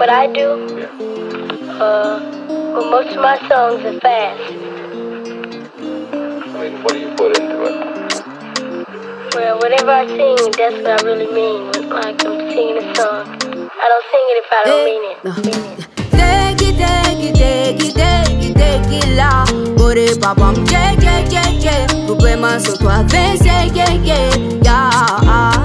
[0.00, 0.48] What I do,
[0.80, 1.84] Yeah.
[1.84, 2.20] uh,
[2.72, 4.40] well, most of my songs are fast.
[4.40, 4.54] I
[6.60, 7.76] mean, what do you put into it?
[9.34, 11.70] Well, whatever I sing, that's what I really mean.
[11.90, 13.26] Like I'm singing a song.
[13.82, 15.16] I don't sing it if I don't mean it.
[15.44, 15.86] Mean it.
[16.16, 19.44] Take it, take it, take it, take it, take it lá.
[19.76, 22.06] Por aí, papam, yeah, yeah, yeah, yeah.
[22.06, 24.30] Problemas são tua vez, yeah, yeah, yeah,
[24.64, 25.59] yeah.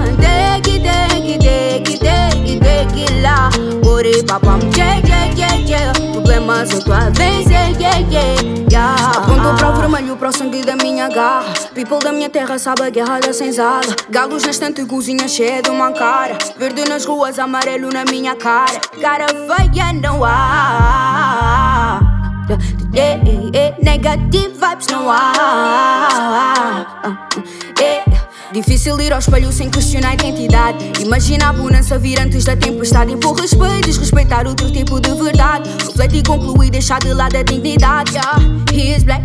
[4.26, 5.92] Papam, yeah, yeah, yeah, yeah.
[6.12, 8.34] Problemas são tua vez, yeah, yeah, yeah,
[8.70, 9.10] yeah.
[9.16, 11.44] Apontou para o vermelho, para o sangue da minha garra.
[11.74, 13.82] People da minha terra sabe a guerra da senzala.
[14.10, 16.36] Galos na estante, cozinha cheia de uma cara.
[16.58, 18.80] Verde nas ruas, amarelo na minha cara.
[19.00, 22.00] Cara feia não há.
[22.92, 23.22] Yeah,
[23.54, 23.76] yeah.
[23.82, 26.86] Negative vibes não há.
[28.52, 30.78] Difícil ir ao espelho sem questionar a identidade.
[31.00, 33.12] Imagina a bonança vir antes da tempestade.
[33.12, 35.68] Impor respeito, desrespeitar outro tipo de verdade.
[35.84, 38.12] Refletir, concluir, deixar de lado a dignidade.
[38.12, 38.38] Yeah.
[38.72, 39.22] He is black,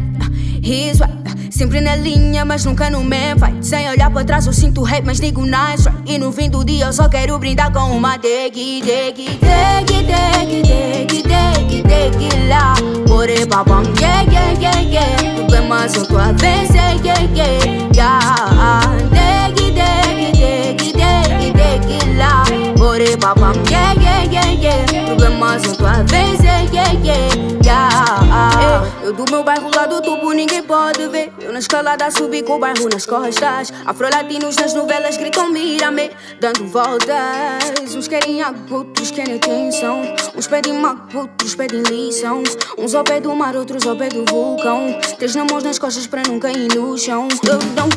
[0.64, 1.22] he is white.
[1.52, 3.66] Sempre na linha, mas nunca no man fight.
[3.66, 6.12] Sem olhar para trás, eu sinto hate, mas digo nice right.
[6.12, 10.62] E no fim do dia, eu só quero brindar com uma degui, degui, degui, degui,
[10.64, 12.74] degui, degui, degui lá.
[13.08, 15.36] Porém, babam, yeah, yeah, yeah, yeah.
[15.36, 19.01] Problemas são tua vez, yeah, yeah, yeah, yeah.
[23.02, 25.06] Porém, babam, yeah, yeah, yeah, yeah.
[25.08, 28.92] Problemas são tua vez, yeah, yeah, yeah, yeah.
[29.04, 31.34] Eu do meu bairro lá do topo, ninguém pode ver.
[31.42, 33.74] Eu na escalada subi com o bairro nas costas.
[33.88, 37.96] Afrolatinos nas novelas gritam mira-me, dando voltas.
[37.96, 40.04] Uns querem água, outros querem atenção.
[40.36, 42.44] Uns pedem mago, outros pedem lição.
[42.78, 44.96] Uns ao pé do mar, outros ao pé do vulcão.
[45.18, 47.28] Três na mãos nas costas para não cair no chão.
[47.48, 47.90] Eu não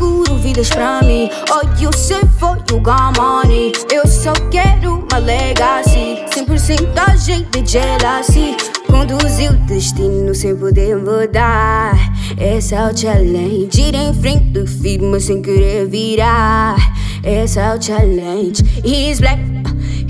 [0.00, 1.28] procuro vidas pra mim.
[1.50, 3.72] All you say for you got money.
[3.92, 6.24] Eu só quero uma legacy.
[6.34, 8.56] 100% da gente jealousy.
[8.86, 11.94] Conduzir o destino sem poder mudar.
[12.38, 13.78] Esse é o challenge.
[13.78, 16.76] Ir em frente, firme sem querer virar.
[17.22, 18.64] Esse é o challenge.
[18.82, 19.38] He's black,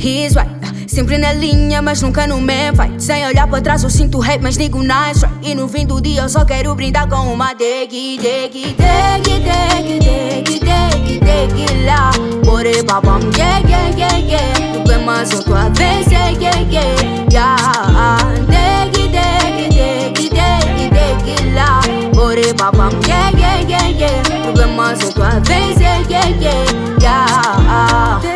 [0.01, 0.49] he's white.
[0.89, 3.01] Sempre na linha, mas nunca no man fight.
[3.01, 5.51] Sem olhar para trás, eu sinto hate, mas digo nice right.
[5.51, 9.99] E no fim do dia, eu só quero brindar com uma degui, degui, degui, degui,
[10.01, 12.11] degui, degui, degui lá.
[12.45, 14.73] Porém, babam, yeah, yeah, yeah, yeah.
[14.73, 18.19] Problemas são tua vez, yeah, yeah, yeah, yeah.
[18.49, 21.81] Degui, degui, degui, degui, degui lá.
[22.15, 24.43] Porém, babam, yeah, yeah, yeah, yeah.
[24.43, 26.65] Problemas são tua vez, yeah, yeah, yeah,
[27.01, 28.30] yeah.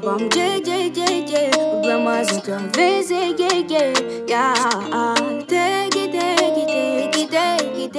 [0.00, 1.50] babam, yeah, yeah, yeah, yeah.
[1.50, 3.64] Problemas são tua vez, yeah, yeah,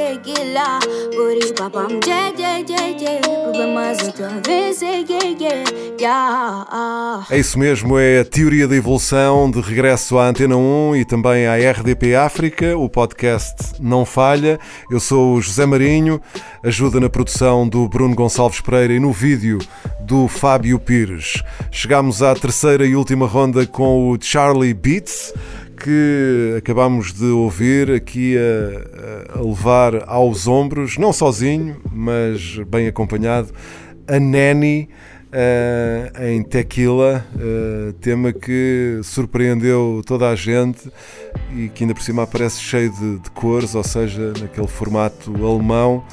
[0.09, 3.21] Porém, babam, yeah, yeah, yeah, yeah.
[3.43, 3.97] Problemas
[4.43, 5.63] vez, yeah, yeah,
[5.99, 7.27] yeah.
[7.29, 11.45] É isso mesmo, é a teoria da evolução de regresso à Antena 1 e também
[11.45, 12.75] à RDP África.
[12.75, 14.59] O podcast não falha.
[14.89, 16.19] Eu sou o José Marinho,
[16.63, 19.59] ajuda na produção do Bruno Gonçalves Pereira e no vídeo
[19.99, 21.43] do Fábio Pires.
[21.69, 25.33] Chegámos à terceira e última ronda com o Charlie Beats
[25.79, 33.53] que acabámos de ouvir aqui a, a levar aos ombros, não sozinho, mas bem acompanhado,
[34.07, 34.89] a Nanny
[35.31, 40.91] eh, em Tequila, eh, tema que surpreendeu toda a gente
[41.55, 46.03] e que ainda por cima aparece cheio de, de cores, ou seja, naquele formato alemão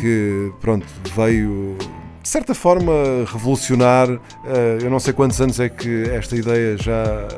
[0.00, 1.76] que pronto veio
[2.20, 2.92] de certa forma
[3.26, 4.08] revolucionar.
[4.44, 7.28] eh, eu não sei quantos anos é que esta ideia já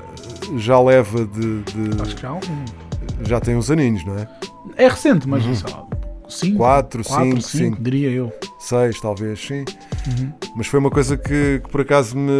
[0.57, 2.41] já leva de, de- Acho que já há um.
[3.25, 4.29] já tem uns aninhos, não é?
[4.77, 5.85] É recente, mas sei lá,
[6.29, 7.83] cinco, Quatro, quatro, cinco, cinco, cinco.
[7.83, 8.33] diria eu.
[8.59, 9.65] Seis, talvez, sim.
[10.57, 12.31] Mas foi uma coisa que, que por acaso me,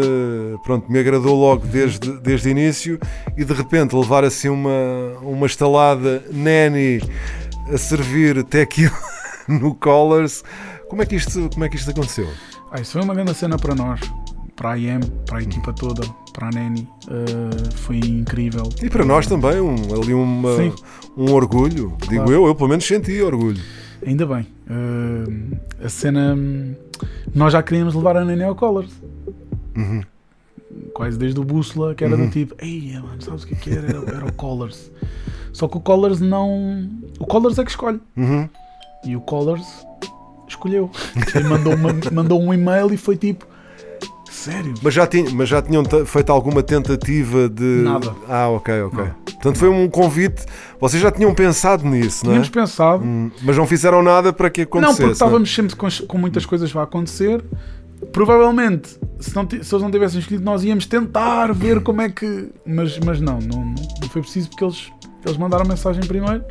[0.65, 2.99] pronto, me agradou logo desde, desde o início
[3.37, 4.71] e de repente levar assim uma,
[5.23, 7.01] uma estalada nanny
[7.73, 8.93] a servir tequila
[9.49, 10.43] no Collars.
[10.89, 12.29] Como é que isto, como é que isto aconteceu?
[12.71, 14.01] Ah, isso foi uma grande cena para nós,
[14.57, 16.89] para a IM, para a equipa toda, para a Neni.
[17.07, 18.69] Uh, foi incrível.
[18.83, 20.73] E para nós também, um, ali uma, Sim.
[21.17, 22.33] um orgulho, digo Claro.
[22.33, 23.61] eu, eu pelo menos senti orgulho.
[24.07, 24.47] Ainda bem.
[24.69, 26.37] Uh, a cena.
[27.35, 28.91] Nós já queríamos levar a Neni ao Colors.
[30.95, 33.71] Quase desde o Bússola, que era do tipo, ei, mano, sabes o que é que
[33.71, 33.87] era?
[33.89, 34.91] Era, era o Colors.
[35.53, 36.89] Só que o Colors não.
[37.19, 38.01] O Colors é que escolhe.
[38.17, 38.49] Uhum.
[39.05, 39.67] E o Colors
[40.49, 40.91] escolheu.
[41.35, 43.47] Ele mandou, uma- mandou um e-mail e foi tipo,
[44.37, 44.75] sério?
[44.83, 47.63] Mas já, tinha, mas já tinham feito alguma tentativa de.
[47.83, 48.15] Nada.
[48.29, 49.05] Ah, ok, ok.
[49.05, 49.11] Não.
[49.25, 50.45] Portanto, foi um convite.
[50.81, 52.35] Vocês já tinham pensado nisso, não é?
[52.35, 53.05] Tínhamos pensado.
[53.05, 55.01] Hum, Mas não fizeram nada para que Não, acontecesse.
[55.01, 57.43] porque estávamos sempre com, com muitas coisas a acontecer.
[58.13, 62.51] Provavelmente, se, não se eles não tivessem escolhido, nós íamos tentar ver como é que.
[62.67, 64.91] Mas, mas não, não, não foi preciso porque eles,
[65.25, 66.45] eles mandaram mensagem primeiro.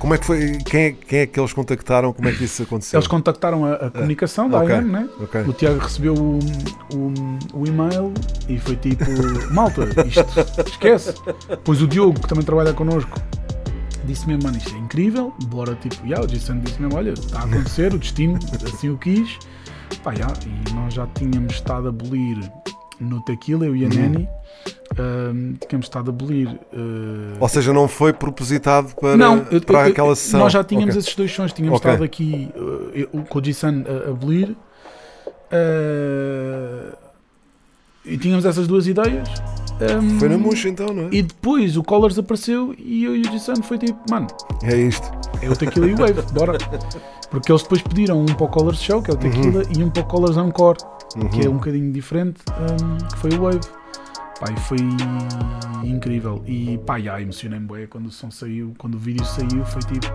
[0.00, 0.56] Como é que foi?
[0.64, 2.10] Quem é, quem é que eles contactaram?
[2.14, 2.96] Como é que isso aconteceu?
[2.96, 5.08] Eles contactaram a, a comunicação da ok, AM, né?
[5.20, 5.42] ok.
[5.42, 6.38] O Tiago recebeu o,
[6.94, 8.10] o, o e-mail
[8.48, 9.04] e foi tipo:
[9.52, 10.24] Malta, isto
[10.66, 11.14] esquece.
[11.62, 13.20] Pois o Diogo, que também trabalha connosco,
[14.06, 15.34] disse mesmo: Mano, isto é incrível.
[15.44, 18.96] Bora, tipo, yeah, o Jason disse mesmo: Olha, está a acontecer, o destino assim o
[18.96, 19.38] quis.
[20.02, 22.38] Pá, yeah, e nós já tínhamos estado a abolir
[23.00, 23.94] no Tequila, eu e a Uhum.
[23.94, 24.28] Neni.
[24.98, 26.48] ahm, tínhamos estado a abolir.
[26.72, 30.40] ah, Ou seja, não foi propositado para, não, eu- para eu- aquela sessão.
[30.40, 31.00] Nós já tínhamos Ok.
[31.00, 31.90] esses dois sons, tínhamos Ok.
[31.90, 32.50] estado aqui
[33.12, 34.50] uh, com o G-Sun a abolir
[35.52, 36.96] uh,
[38.04, 39.28] e tínhamos essas duas ideias.
[39.80, 41.08] Um, Foi na murcha então, não é?
[41.10, 44.26] E depois o Colors apareceu e eu e o G-Sun foi tipo, mano,
[44.62, 45.10] É isto.
[45.40, 46.58] é o Tequila e o Wave, bora.
[47.30, 49.90] Porque eles depois pediram um para o Colors Show, que é o Tequila, e um
[49.90, 50.78] para o Colors Encore,
[51.32, 53.60] que é um bocadinho diferente, um, que foi o Wave.
[54.40, 54.78] Pá, foi
[55.84, 56.42] incrível.
[56.46, 60.06] E pá, já emocionei-me bué quando o som saiu, quando o vídeo saiu, foi tipo,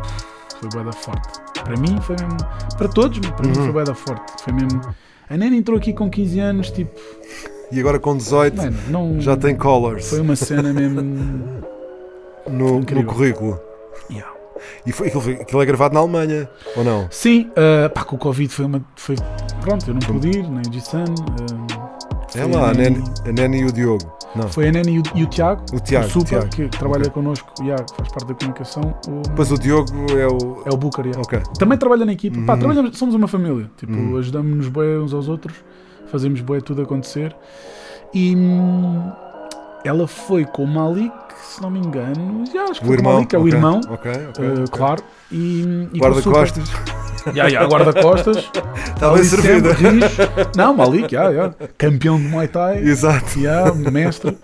[0.59, 1.39] foi bué da forte.
[1.63, 2.37] Para mim foi mesmo,
[2.77, 4.43] para todos, para mim foi bué da forte.
[4.43, 4.81] Foi mesmo,
[5.29, 6.99] a Nena entrou aqui com 15 anos, tipo,
[7.71, 9.21] E agora com 18 mano, não...
[9.21, 11.01] já tem colors Foi uma cena mesmo...
[12.49, 13.59] no, no currículo.
[14.09, 14.34] Yeah.
[14.85, 17.07] E foi, aquilo, aquilo é gravado na Alemanha, ou não?
[17.11, 18.81] Sim, uh, pá, com o Covid foi uma.
[18.95, 19.15] Foi,
[19.61, 21.03] pronto, eu não pude ir, nem o G-Sun.
[21.03, 24.13] uh, É foi lá, a Neni, a Neni e o Diogo.
[24.35, 24.49] Não.
[24.49, 26.49] Foi a Neni e o, e o Tiago, O Tiago, o Super, Tiago.
[26.49, 27.11] que, trabalha Ok.
[27.13, 28.83] connosco, yeah, que faz parte da comunicação.
[29.07, 30.61] O, Depois o Diogo é o.
[30.65, 31.21] é o Booker, yeah.
[31.21, 31.41] Ok.
[31.57, 32.37] Também trabalha na equipa.
[32.45, 32.59] Pá, Uhum.
[32.59, 33.69] trabalhamos, somos uma família.
[33.77, 34.17] Tipo, Uhum.
[34.17, 35.55] ajudamos-nos bem uns aos outros,
[36.11, 37.33] fazemos bem tudo acontecer.
[38.13, 39.09] E hum,
[39.85, 41.13] ela foi com o Malik,
[41.45, 42.43] se não me engano.
[42.51, 43.13] Já, acho que O foi com o irmão.
[43.13, 43.81] Malik, é o ok, irmão.
[43.89, 44.45] Ok, ok.
[44.47, 44.71] uh.
[44.71, 45.03] Claro.
[45.31, 45.99] E, e.
[45.99, 46.69] Guarda-costas.
[47.33, 48.37] Ya, ya, guarda-costas.
[48.37, 50.05] Está bem rijo.
[50.55, 51.55] Não, Malik, ya, ya.
[51.75, 53.39] campeão de Muay Thai, Exato.
[53.39, 54.37] ya, mestre.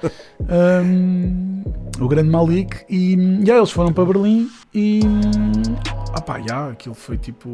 [0.50, 1.64] Hum,
[2.00, 2.78] o grande Malik.
[2.90, 3.14] E
[3.46, 5.02] ya, eles foram para Berlim e.
[6.14, 7.50] Ah pá, ya, aquilo foi tipo.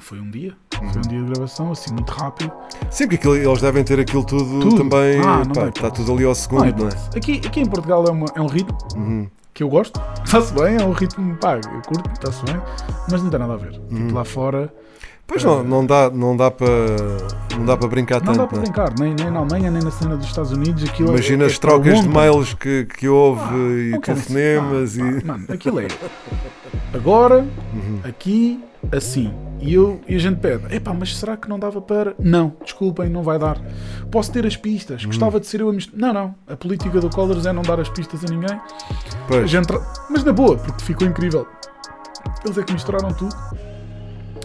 [0.00, 0.54] Foi um dia.
[0.76, 2.50] Foi um dia de gravação, assim, muito rápido.
[2.90, 4.76] Sim, porque aquilo- eles devem ter aquilo tudo, Tudo.
[4.76, 5.20] também.
[5.20, 6.92] Ah, pá, está tudo ali ao Não, segundo, é, não é?
[7.18, 9.28] aqui, aqui em Portugal é, uma- é um ritmo Uhum.
[9.54, 10.00] que eu gosto.
[10.24, 12.60] Está-se bem, é um ritmo, pá, eu curto, está-se bem.
[13.10, 13.80] Mas não tem nada a ver.
[13.90, 14.06] Uhum.
[14.06, 14.72] Tipo, lá fora.
[15.32, 16.68] Pois não, não dá, não dá para
[17.56, 18.38] não dá para brincar Não tanto.
[18.38, 18.66] dá para não é?
[18.66, 20.84] brincar, nem, nem na Alemanha, nem na cena dos Estados Unidos.
[20.84, 24.90] Aquilo é- Imagina é, as trocas de mails que, que houve Ah, e não telefonemas
[24.92, 25.18] dizer- e.
[25.18, 25.86] ah, Mano, aquilo é
[26.94, 27.38] agora,
[27.72, 28.00] Uhum.
[28.04, 29.32] aqui, assim.
[29.60, 32.14] E, eu, e a gente pede: epá, mas será que não dava para.
[32.18, 33.58] Não, desculpem, não vai dar.
[34.10, 36.12] Posso ter as pistas, gostava de ser eu a misturar.
[36.12, 36.34] Não, não.
[36.48, 38.52] A política do Colors é não dar as pistas a ninguém.
[38.54, 38.62] A
[39.28, 39.48] Pois.
[39.48, 39.80] gente tra-
[40.10, 41.46] Mas na boa, porque ficou incrível.
[42.44, 43.34] Eles é que misturaram tudo.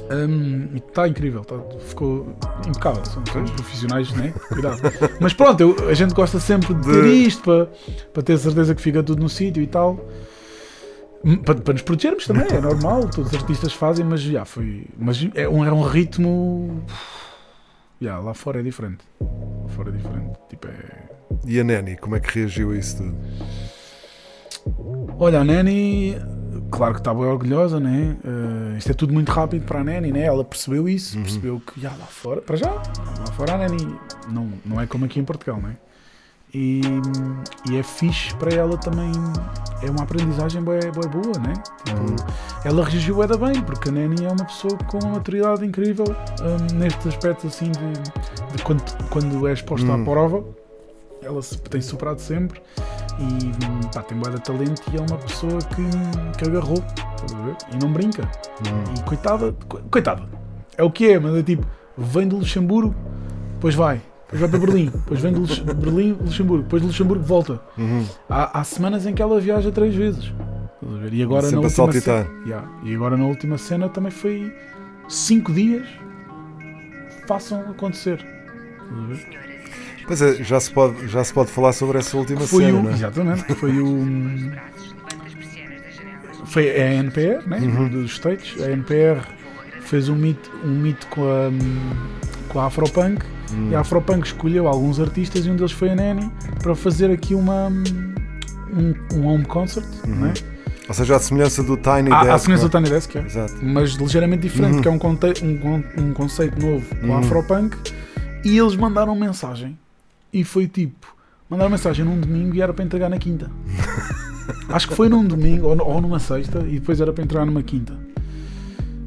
[0.09, 2.35] E está incrível, tá- ficou
[2.67, 3.03] impecável.
[3.05, 4.33] São, são profissionais, né?
[4.49, 4.79] Cuidado.
[5.19, 7.65] Mas pronto, eu- a gente gosta sempre de ter isto para,
[8.13, 9.99] para ter certeza que fica tudo no sítio e tal.
[11.25, 14.85] Hum, Para, para nos protegermos também, é normal, todos os artistas fazem, mas já foi.
[14.97, 16.83] Mas é um, é um ritmo.
[17.99, 18.99] Já, lá fora é diferente.
[19.19, 20.37] Lá fora é diferente.
[20.49, 21.07] Tipo, é.
[21.45, 23.15] E a Neni, como é que reagiu a isso tudo?
[25.19, 26.15] Olha, a Nani,
[26.69, 28.17] claro que está bem orgulhosa, né?
[28.23, 30.21] Eh, isto é tudo muito rápido para a Nani, né?
[30.21, 33.95] Ela percebeu isso, percebeu que já lá fora, para já, lá fora a Nani
[34.29, 35.75] não, não é como aqui em Portugal, né?
[36.53, 36.81] E,
[37.69, 39.11] e é fixe para ela também,
[39.83, 41.53] é uma aprendizagem bué, bué boa, né?
[41.83, 42.15] Tipo,
[42.63, 46.75] Ela reagiu da bem, porque a Nani é uma pessoa com uma maturidade incrível hum,
[46.75, 50.43] neste aspecto assim de, de quando, quando é exposta à prova.
[51.21, 52.61] Ela se- tem superado sempre
[53.19, 56.83] e hum, pá, tem bué de talento e é uma pessoa que, que agarrou
[57.73, 58.29] e não brinca.
[58.97, 60.23] E coitada, co- coitada,
[60.77, 61.65] é o que é, mas é tipo,
[61.97, 62.95] vem de Luxemburgo,
[63.53, 67.23] depois vai, depois vai para Berlim, depois vem de Lux- Berlim, Luxemburgo, depois de Luxemburgo
[67.23, 67.59] volta.
[67.77, 68.05] Uhum.
[68.29, 70.31] Há, há semanas em que ela viaja três vezes.
[71.11, 72.69] E agora Sempre na última cena, Yeah.
[72.83, 74.53] E agora na última cena também foi
[75.09, 75.87] cinco dias.
[77.27, 78.25] Façam acontecer.
[78.89, 79.46] Estás a ver?
[80.07, 82.83] Pois é, já se pode, já se pode falar sobre essa última Foi cena, o,
[82.83, 82.93] não é?
[82.93, 84.05] exatamente, foi o
[86.45, 87.89] foi a NPR, né, Uhum.
[87.89, 88.61] dos States.
[88.63, 89.19] A NPR
[89.81, 91.49] fez um meet, um meet com a
[92.49, 93.69] com a Afropunk Hum.
[93.71, 96.29] e a Afropunk escolheu alguns artistas e um deles foi a Neni
[96.61, 100.33] para fazer aqui uma um, um home concert, não é?
[100.87, 102.29] Ou seja, a semelhança do Tiny Ah, Desk.
[102.33, 103.21] a semelhança não do Tiny Desk, é.
[103.25, 103.53] Exato.
[103.61, 107.75] mas ligeiramente diferente, que é um, conte um, um conceito novo com a Afropunk.
[108.45, 109.77] E eles mandaram mensagem
[110.31, 111.15] e foi tipo:
[111.49, 113.49] mandaram mensagem num domingo e era para entregar na quinta.
[114.69, 117.63] Acho que foi num domingo ou, ou numa sexta e depois era para entregar numa
[117.63, 117.97] quinta.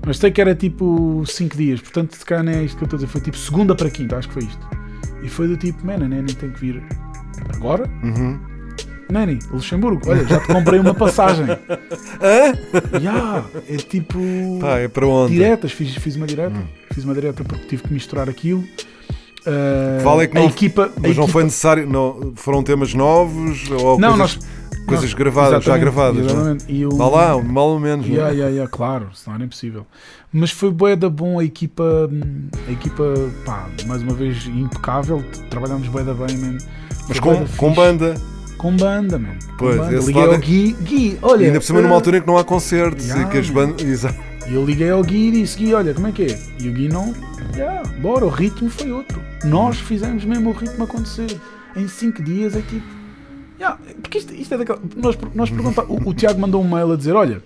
[0.05, 2.87] Mas sei que era tipo 5 dias, portanto, se calhar não é isto que eu
[2.87, 4.69] estou a dizer, foi tipo segunda para quinta, acho que foi isto.
[5.23, 6.83] E foi do tipo: man, a Nani tem que vir
[7.55, 7.89] agora.
[8.03, 8.39] Uhum.
[9.11, 11.47] Nani, Luxemburgo, olha, já te comprei uma passagem.
[13.03, 14.19] Ya, é tipo.
[14.61, 15.33] Pá, é para onde?
[15.33, 16.63] Diretas, fiz, fiz uma direta.
[16.93, 18.63] Fiz uma direta porque tive que misturar aquilo.
[19.47, 20.85] Uh, Vale é que a não- equipa.
[20.85, 21.87] a Mas não equipa- foi necessário.
[21.89, 24.39] Não, foram temas novos ou Não, coisas, nós-
[24.87, 26.17] coisas nós- gravadas, já gravadas.
[26.19, 26.33] não é?
[26.33, 26.65] exatamente.
[26.69, 28.07] E o- Vá lá, mal ou menos.
[28.07, 28.19] não é?
[28.19, 29.87] Ya, ya, ya, claro, senão era impossível.
[30.33, 32.09] Mas foi bué da bom a equipa,
[32.69, 33.03] a equipa,
[33.45, 35.25] pá, mais uma vez impecável.
[35.49, 36.59] Trabalhámos bué da bem, man.
[37.09, 38.15] Mas Foi com, com banda.
[38.59, 39.39] Com banda, man.
[39.53, 39.97] Com Pois, banda.
[39.97, 41.43] esse Liguei ao é- Gui, Gui, olha.
[41.43, 43.39] E ainda por cima numa uh, altura em que não há concertos Ya, e que
[43.39, 43.81] as bandas.
[43.89, 44.30] Exato.
[44.51, 46.39] E eu liguei ao Gui e disse: Gui, olha, como é que é?
[46.59, 47.15] E o Gui não,
[47.57, 49.21] já, bora, o ritmo foi outro.
[49.45, 51.39] Nós fizemos mesmo o ritmo acontecer.
[51.77, 52.85] Em 5 dias é tipo.
[53.59, 54.81] já, porque isto, isto é daquela.
[54.97, 57.41] Nós, nós perguntamos, o, o Tiago mandou um mail a dizer: olha,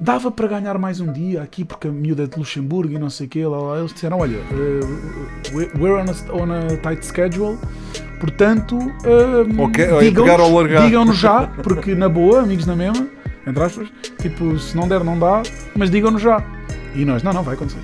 [0.00, 3.10] dava para ganhar mais um dia aqui porque a miúda é de Luxemburgo e não
[3.10, 3.46] sei o quê.
[3.46, 3.78] Lá, lá.
[3.78, 7.58] Eles disseram: olha, uh, we- we're on a, on a tight schedule.
[8.18, 10.26] Portanto, um, Ok, é digam-nos-
[10.86, 13.06] digam-nos já, porque na boa, amigos na mesma,
[13.46, 13.88] entre aspas,
[14.20, 15.42] tipo, se não der, não dá,
[15.76, 16.42] mas digam-nos já.
[16.94, 17.80] E nós, não, não, vai acontecer.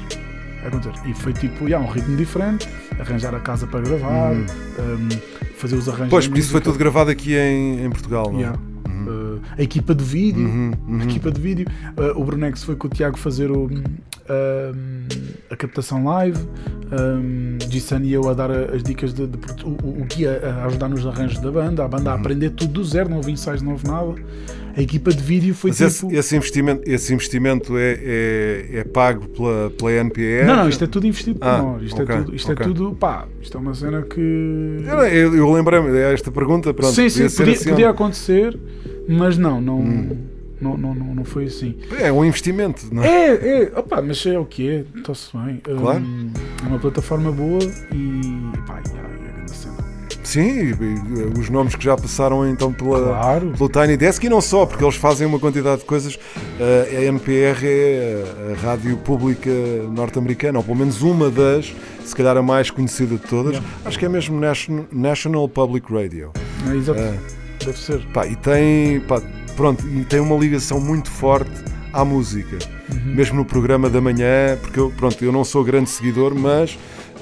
[0.60, 1.08] Vai acontecer.
[1.08, 5.08] E foi tipo, já, um ritmo diferente, arranjar a casa para gravar, um,
[5.56, 6.06] fazer os arranjos.
[6.06, 6.10] Hum.
[6.10, 8.32] Pois, por isso foi tudo gravado aqui em, em Portugal.
[8.32, 8.42] não é?
[8.42, 8.58] Yeah.
[8.88, 10.48] Uh, a equipa de vídeo,
[11.00, 11.66] a equipa de vídeo.
[11.96, 13.68] Uh, o Brunex foi com o Tiago fazer o,
[14.28, 15.06] um,
[15.50, 16.38] a captação live.
[16.92, 20.06] Um, Gisane e eu a dar as dicas de, de o, o,
[20.60, 23.32] a ajudar nos arranjos da banda, a banda a aprender tudo do zero, não houve
[23.32, 24.14] ensaios, não houve nada.
[24.76, 26.06] A equipa de vídeo foi Mas tipo.
[26.08, 30.46] esse, esse investimento, esse investimento é, é, é pago pela, pela NPR?
[30.46, 31.82] Não, não, isto é tudo investido por Ah, nós.
[31.82, 32.64] Isto, ok, é tudo, isto ok.
[32.64, 34.20] é tudo, pá, isto é uma cena que.
[34.20, 38.58] Eu, eu, eu lembrei-me, é esta pergunta, pronto, sim, sim, podia podia, assim, podia acontecer,
[39.08, 40.31] mas não, não, Hum.
[40.62, 41.76] Não, não, não, não foi assim.
[41.98, 43.08] É um investimento, não é?
[43.08, 45.56] É, é, opa, mas é o que é, está-se bem.
[45.62, 46.00] Claro.
[46.00, 46.30] Hum,
[46.64, 47.60] é uma plataforma boa
[47.92, 48.22] e
[48.66, 49.22] pá, é, é.
[50.24, 50.72] Sim,
[51.38, 53.52] os nomes que já passaram então pela, Claro.
[53.58, 56.14] pelo Tiny Desk e não só, porque eles fazem uma quantidade de coisas.
[56.14, 59.50] Uh, a NPR é a, rádio pública
[59.90, 63.54] norte-americana, ou pelo menos uma das, se calhar a mais conhecida de todas.
[63.54, 63.70] Yeah.
[63.84, 66.30] Acho que é mesmo National, National Public Radio.
[66.70, 67.18] É, exato, É.
[67.64, 67.98] deve ser.
[68.14, 69.20] Pá, e tem, pá,
[69.56, 71.50] pronto, e tem uma ligação muito forte
[71.92, 72.58] à música,
[72.92, 73.14] Uhum.
[73.14, 76.72] mesmo no programa da manhã, porque eu, pronto, eu não sou grande seguidor, mas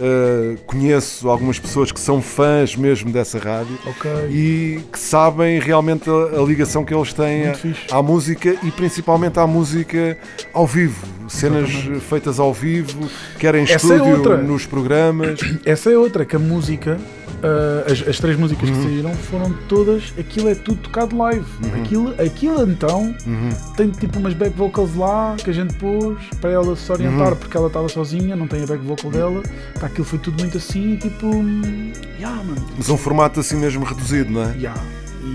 [0.00, 4.10] uh, conheço algumas pessoas que são fãs mesmo dessa rádio Ok.
[4.30, 9.38] e que sabem realmente a, a ligação que eles têm Muito à- música e principalmente
[9.38, 10.18] à música
[10.52, 12.00] ao vivo, cenas Exatamente.
[12.06, 13.08] feitas ao vivo,
[13.38, 14.36] quer em Essa é estúdio, outra.
[14.38, 15.38] nos programas.
[15.64, 16.98] Essa é outra, que a música,
[17.42, 18.76] ah, as, as três músicas Uhum.
[18.76, 21.44] que saíram foram todas, aquilo é tudo tocado live.
[21.80, 23.50] Aquilo, aquilo então Uhum.
[23.76, 26.96] tem tipo umas back vocals lá que a gente pôs para ela se Uhum.
[26.98, 29.42] orientar porque ela estava sozinha, não tem a back vocal dela.
[29.80, 32.42] Pá, aquilo foi tudo muito assim, tipo, hum, yeah.
[32.76, 34.54] Mas um formato assim mesmo reduzido, não é?
[34.56, 34.80] Yeah.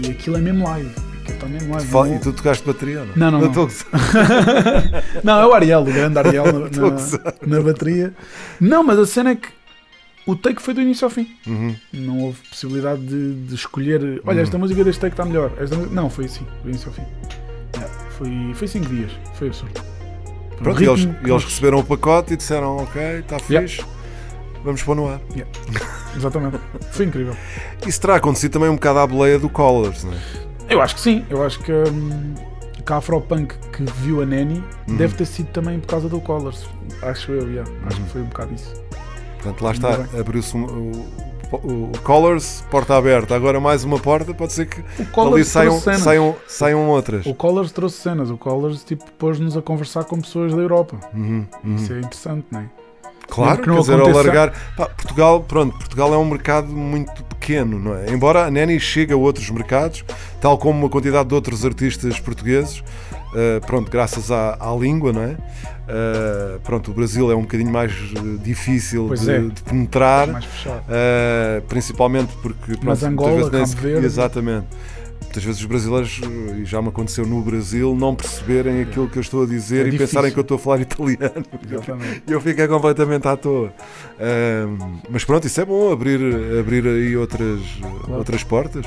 [0.04, 0.90] E aquilo é mesmo live.
[1.50, 1.88] Mesmo live.
[1.88, 3.02] Fala- não- E tu tocaste bateria?
[3.02, 3.48] ou Não, não, não.
[3.50, 3.86] a gozar.
[5.24, 8.14] Não, é o Ariel, o grande Ariel na, na- na bateria.
[8.60, 9.48] Não, mas a cena é que
[10.26, 11.36] o take foi do início ao fim.
[11.48, 11.76] Uhum.
[11.94, 14.22] Não houve possibilidade de, de escolher.
[14.26, 15.52] Olha, esta música deste take está melhor.
[15.60, 17.04] Esta Não, foi assim, do início ao fim.
[17.76, 19.82] Yeah, Foi, foi 5 dias, foi absurdo.
[20.58, 23.68] Pronto, e eles, eles receberam o pacote e disseram: Ok, está Yeah.
[23.68, 23.86] fixe,
[24.64, 25.20] vamos pôr no ar.
[26.16, 26.58] Exatamente.
[26.92, 27.36] Foi incrível.
[27.86, 30.18] Isso terá acontecido também um bocado à boleia do Collars, não é?
[30.70, 32.34] Eu acho que sim, eu acho que, hum,
[32.86, 34.96] que a Afropunk que viu a Nanny Uhum.
[34.96, 36.66] deve ter sido também por causa do Collars.
[37.02, 37.70] Acho eu, yeah.
[37.86, 38.06] acho Uhum.
[38.06, 38.85] que foi um bocado isso.
[39.46, 43.36] Portanto, lá está, abriu-se um- o, o, o Collars, porta aberta.
[43.36, 44.82] Agora mais uma porta, pode ser que
[45.32, 47.26] ali saiam, saiam, saiam outras.
[47.28, 50.98] O Collars trouxe cenas, o Collars tipo, pôs-nos a conversar com pessoas da Europa.
[51.14, 51.76] Uhum, uhum.
[51.76, 52.66] Isso é interessante, não é?
[53.28, 54.54] Claro, que quer não dizer, aconteça- alargar.
[54.76, 58.12] Pá, Portugal, pronto, Portugal é um mercado muito pequeno, não é?
[58.12, 60.04] Embora a Neni chegue a outros mercados,
[60.42, 62.84] tal como uma quantidade de outros artistas portugueses,
[63.36, 65.38] eh, pronto, graças à, à língua, não é?
[65.88, 69.40] Eh, pronto, o Brasil é um bocadinho mais eh, difícil de, é.
[69.40, 70.42] de penetrar,
[70.90, 74.06] eh, principalmente porque pronto, Mas muitas Angola, vezes se- Verde.
[74.06, 74.66] Exatamente.
[75.22, 76.22] muitas vezes os brasileiros,
[76.58, 79.88] e já me aconteceu no Brasil, não perceberem aquilo que eu estou a dizer É
[79.88, 80.08] e difícil.
[80.08, 81.46] pensarem que eu estou a falar italiano.
[82.28, 83.72] E eu fico completamente à toa.
[84.20, 86.20] Ahm, mas pronto, isso é bom, abrir,
[86.60, 87.60] abrir aí outras,
[88.08, 88.86] outras portas.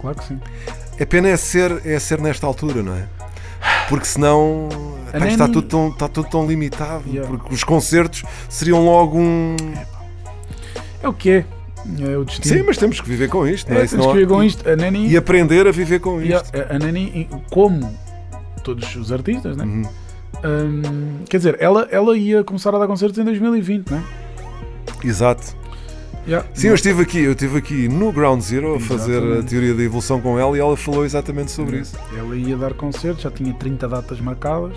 [0.00, 0.40] Claro que sim.
[0.98, 3.04] É pena é ser, é ser nesta altura, não é?
[3.88, 4.68] Porque senão
[5.08, 7.04] A pá, está, Nani- tudo tão, está tudo tão limitado.
[7.08, 7.28] Yeah.
[7.28, 9.56] Porque os concertos seriam logo um.
[11.02, 11.44] É o que é.
[12.00, 12.56] É o destino.
[12.56, 13.84] Sim, mas temos que viver com isto, não é?
[13.84, 14.68] é, temos não que há- ver com isto.
[14.68, 16.50] A Nani, E aprender a viver com isto.
[16.68, 17.96] a Nani, como
[18.64, 19.64] todos os artistas, né?
[19.64, 19.82] Uhum.
[20.44, 24.02] Hum, quer dizer, ela, ela ia começar a dar concertos em 2020, né?
[25.02, 25.56] Exato.
[26.28, 26.46] Yeah.
[26.52, 29.46] Sim, eu estive aqui, eu estive aqui no Ground Zero a fazer a Exatamente.
[29.48, 31.96] teoria da evolução com ela e ela falou exatamente sobre isso.
[32.14, 34.76] Ela ia dar concertos, já tinha 30 datas marcadas.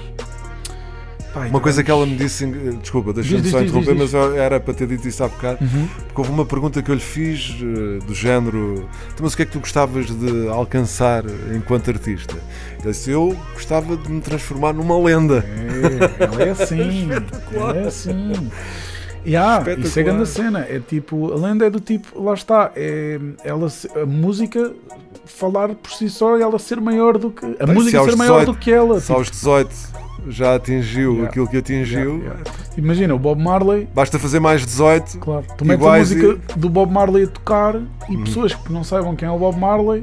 [1.33, 4.13] E Uma coisa que ela me disse, eh, desculpa, deixa-me só diz, diz, interromper, diz,
[4.13, 5.87] mas era para ter dito isso há bocado, Uhum.
[6.07, 9.43] porque houve uma pergunta que eu lhe fiz eh, do género: "Então, mas o que
[9.43, 11.23] é que tu gostavas de alcançar
[11.55, 12.35] enquanto artista?
[12.81, 15.45] Ele disse: Eu gostava de me transformar numa lenda.
[15.47, 17.07] É, ela é assim.
[17.81, 18.33] é assim.
[19.25, 20.03] Yeah, é Espetacular.
[20.05, 20.59] grande cena.
[20.69, 24.71] É tipo, a lenda é do tipo, lá está, é ela, se- a música
[25.25, 27.45] falar por si só e ela ser maior do que.
[27.45, 28.99] A Bem, se música aos ser maior 18 do que ela.
[28.99, 29.69] Se aos 18
[30.27, 31.29] já atingiu Yeah.
[31.29, 32.43] aquilo que atingiu, Yeah, yeah.
[32.77, 35.17] Imagina, o Bob Marley, basta fazer mais 18.
[35.19, 37.75] claro, tu metes a Iguais e- música do Bob Marley a tocar
[38.09, 38.23] e Uhum.
[38.23, 40.01] pessoas que não saibam quem é o Bob Marley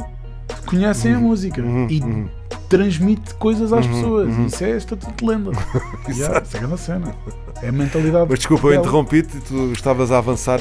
[0.66, 2.28] conhecem a música Uhum, e uhum.
[2.68, 4.28] Transmite coisas às pessoas.
[4.28, 4.46] uhum.
[4.46, 5.50] Isso é estatuto de lenda.
[6.08, 7.14] yeah, isso é grande cena.
[7.62, 8.26] É a mentalidade.
[8.28, 10.60] Mas desculpa, eu interrompi-te e tu estavas a avançar.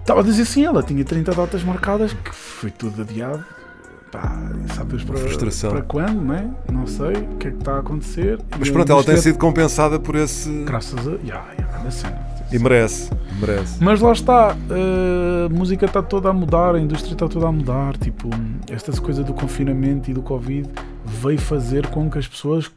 [0.00, 3.44] Estava a dizer assim, ela tinha 30 datas marcadas, que foi tudo adiado.
[4.10, 5.70] Pá, sabe Deus para, frustração.
[5.70, 6.50] para quando, né?
[6.72, 8.40] Não sei o que é que está a acontecer.
[8.58, 10.48] Mas E pronto, a ela tem indústria- sido compensada por esse.
[10.66, 11.12] Graças a.
[11.24, 12.18] Ya, ya, grande cena.
[12.52, 13.08] E merece,
[13.40, 13.76] merece.
[13.80, 17.96] Mas lá está, a música está toda a mudar, a indústria está toda a mudar.
[17.98, 18.28] Tipo,
[18.68, 20.68] esta coisa do confinamento e do Covid
[21.22, 22.70] veio fazer com que as pessoas.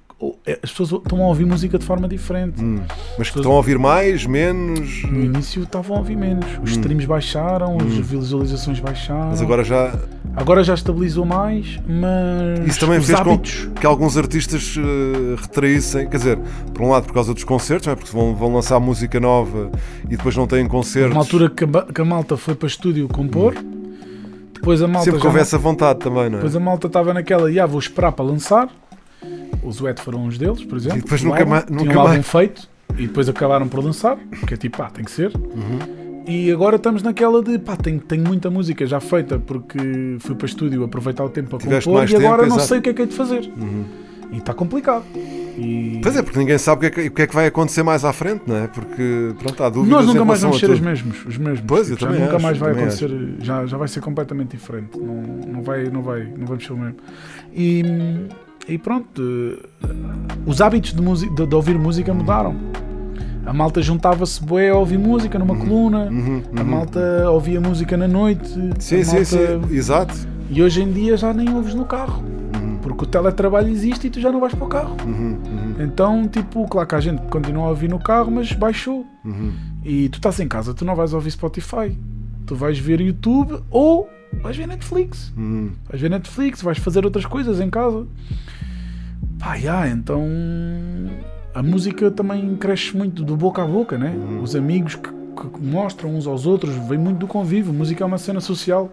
[0.45, 2.63] é, As pessoas estão a ouvir música de forma diferente.
[2.63, 2.79] Hum.
[3.17, 5.03] Mas que estão a ouvir mais, menos.
[5.03, 6.45] No início estavam a ouvir menos.
[6.63, 9.27] Os streams baixaram, as visualizações baixaram.
[9.27, 9.29] Hum.
[9.31, 9.93] Mas agora já.
[10.35, 13.65] Agora já estabilizou mais, mas Isso também os fez hábitos.
[13.65, 16.09] com que alguns artistas eh, retraíssem.
[16.09, 16.39] Quer dizer,
[16.73, 17.95] por um lado por causa dos concertos, não é?
[17.95, 19.69] porque vão, vão lançar música nova
[20.05, 21.11] e depois não têm concertos.
[21.11, 23.53] Uma altura que a, que a malta foi para estúdio compor,
[24.63, 26.41] depois a malta Sempre já que não- houvesse a vontade também, não é?
[26.41, 28.69] depois a malta estava naquela, já vou esperar para lançar.
[29.61, 30.99] Os Wet foram uns deles, por exemplo.
[30.99, 34.53] E depois nunca mais- tinham nunca um álbum feito e depois acabaram por lançar, que
[34.53, 35.31] é tipo, pá, tem que ser.
[35.35, 36.23] Uhum.
[36.27, 39.77] E agora estamos naquela de, pá, tenho, tenho muita música já feita porque
[40.19, 42.67] fui para estúdio aproveitar o tempo para Tiveste compor e agora tempo, não exato.
[42.69, 43.51] sei o que é que é de fazer.
[44.33, 45.03] E está complicado.
[45.15, 45.99] E...
[46.01, 47.83] Pois é, porque ninguém sabe o que, é que, o que é que vai acontecer
[47.83, 48.67] mais à frente, não é?
[48.67, 51.63] Porque, pronto, há dúvidas Nós nunca mais vamos a ser os mesmos, os mesmos.
[51.67, 54.97] Pois, eu já também nunca acho, mais vai acontecer, já, já vai ser completamente diferente.
[54.99, 56.97] Não, não vai, não vai, não vamos ser o mesmo.
[57.55, 57.83] E,
[58.67, 59.87] e pronto, eh,
[60.47, 62.55] os hábitos de, de, de ouvir música mudaram.
[63.45, 66.65] A malta juntava-se bué a ouvir música numa coluna, Uhum, a uhum.
[66.67, 68.47] malta ouvia música na noite.
[68.79, 70.15] Sim, a sim, malta- sim, exato.
[70.49, 72.23] E hoje em dia já nem ouves no carro.
[72.83, 74.95] Porque o teletrabalho existe e tu já não vais para o carro.
[75.05, 79.05] Uhum, uhum, Então, tipo, claro que a gente continua a ouvir no carro, mas baixou.
[79.23, 79.53] uhum.
[79.85, 81.97] E tu estás em casa, tu não vais ouvir Spotify.
[82.45, 84.09] Tu vais ver YouTube ou
[84.41, 85.33] vais ver Netflix.
[85.37, 85.71] Uhum.
[85.89, 88.05] Vais ver Netflix, vais fazer outras coisas em casa.
[89.39, 90.21] Pá, já, então
[91.53, 94.13] a música também cresce muito do boca a boca, né?
[94.41, 97.71] Os amigos que, que mostram uns aos outros, vem muito do convívio.
[97.71, 98.91] A música é uma cena social.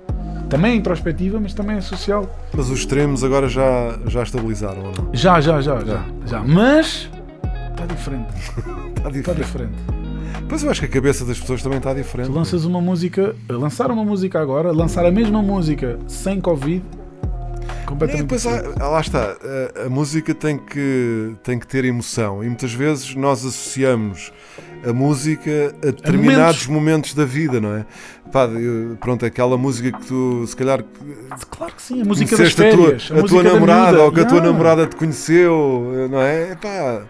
[0.48, 2.28] Também é introspectiva, mas também é social.
[2.52, 5.14] Mas os extremos agora já, já estabilizaram, ou não?
[5.14, 6.04] Já, já, já, já.
[6.26, 6.40] já.
[6.40, 7.08] Mas
[7.70, 8.34] está diferente.
[9.00, 9.42] Está diferente.
[9.42, 9.74] diferente.
[10.46, 12.26] Pois eu acho que a cabeça das pessoas também está diferente.
[12.26, 16.84] Tu lanças uma música, lançar uma música agora, lançar a mesma música sem Covid,
[17.90, 19.36] completamente pois há- lá está,
[19.82, 24.32] a, a música tem que, tem que ter emoção e muitas vezes nós associamos
[24.88, 27.12] a música a determinados momentos.
[27.14, 27.84] da vida, não é?
[28.32, 30.82] Pá, eu- pronto, aquela música que tu se calhar
[31.50, 34.20] Claro que sim, a música das conheceste a tua, férias, a tua namorada ou que
[34.20, 36.54] a tua Yeah, namorada te conheceu, não é?
[36.54, 37.02] Pá,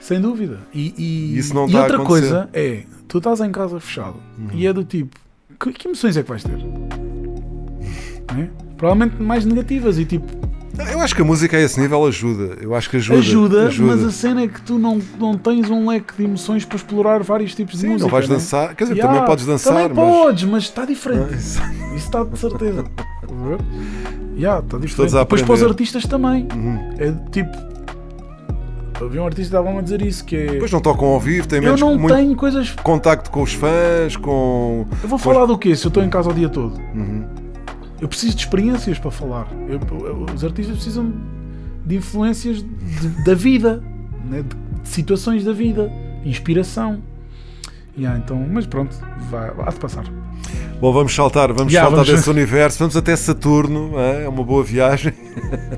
[0.00, 0.58] Sem dúvida.
[0.74, 4.16] E, e, Isso não e a outra coisa é, tu estás em casa fechado
[4.52, 5.16] e é do tipo,
[5.60, 6.58] que, que emoções é que vais ter?
[8.34, 8.67] Não é?
[8.78, 10.24] Provavelmente mais negativas e tipo,
[10.92, 12.56] eu acho que a música a esse nível ajuda.
[12.62, 13.18] Eu acho que ajuda.
[13.18, 16.76] ajuda, mas a cena é que tu não, não tens um leque de emoções para
[16.76, 18.04] explorar vários tipos de Sim, música.
[18.04, 18.36] não vais né?
[18.36, 18.74] dançar.
[18.76, 19.96] Quer dizer, Yeah, também podes dançar, Também mas.
[20.16, 21.34] podes, mas está diferente.
[21.34, 21.60] Ah, isso-
[21.96, 22.84] está de certeza.
[22.84, 23.58] Estás a ver?
[24.36, 25.12] Yeah, está diferente.
[25.14, 26.46] Depois para os artistas também.
[26.54, 26.94] Uhum.
[26.98, 27.68] É tipo.
[29.04, 30.46] Havia um artista que estava a dizer isso, que é.
[30.46, 32.70] Depois não tocam ao vivo, eu menos não muito tenho coisas.
[32.82, 34.86] contacto com os fãs, com.
[35.02, 36.76] Eu vou falar do quê se eu estou em casa o dia todo?
[36.94, 37.24] Uhum.
[38.00, 39.48] Eu preciso de experiências para falar.
[39.68, 41.12] Eu- eu- os artistas precisam
[41.84, 43.82] de influências de- da vida,
[44.28, 44.42] né?
[44.42, 45.90] de, de situações da vida,
[46.24, 47.00] inspiração.
[47.96, 48.94] Yeah, então, mas pronto,
[49.30, 50.04] vai, há de passar.
[50.80, 54.44] Bom, vamos saltar, vamos Já, saltar vamos- desse universo, vamos até Saturno, é é uma
[54.44, 55.12] boa viagem.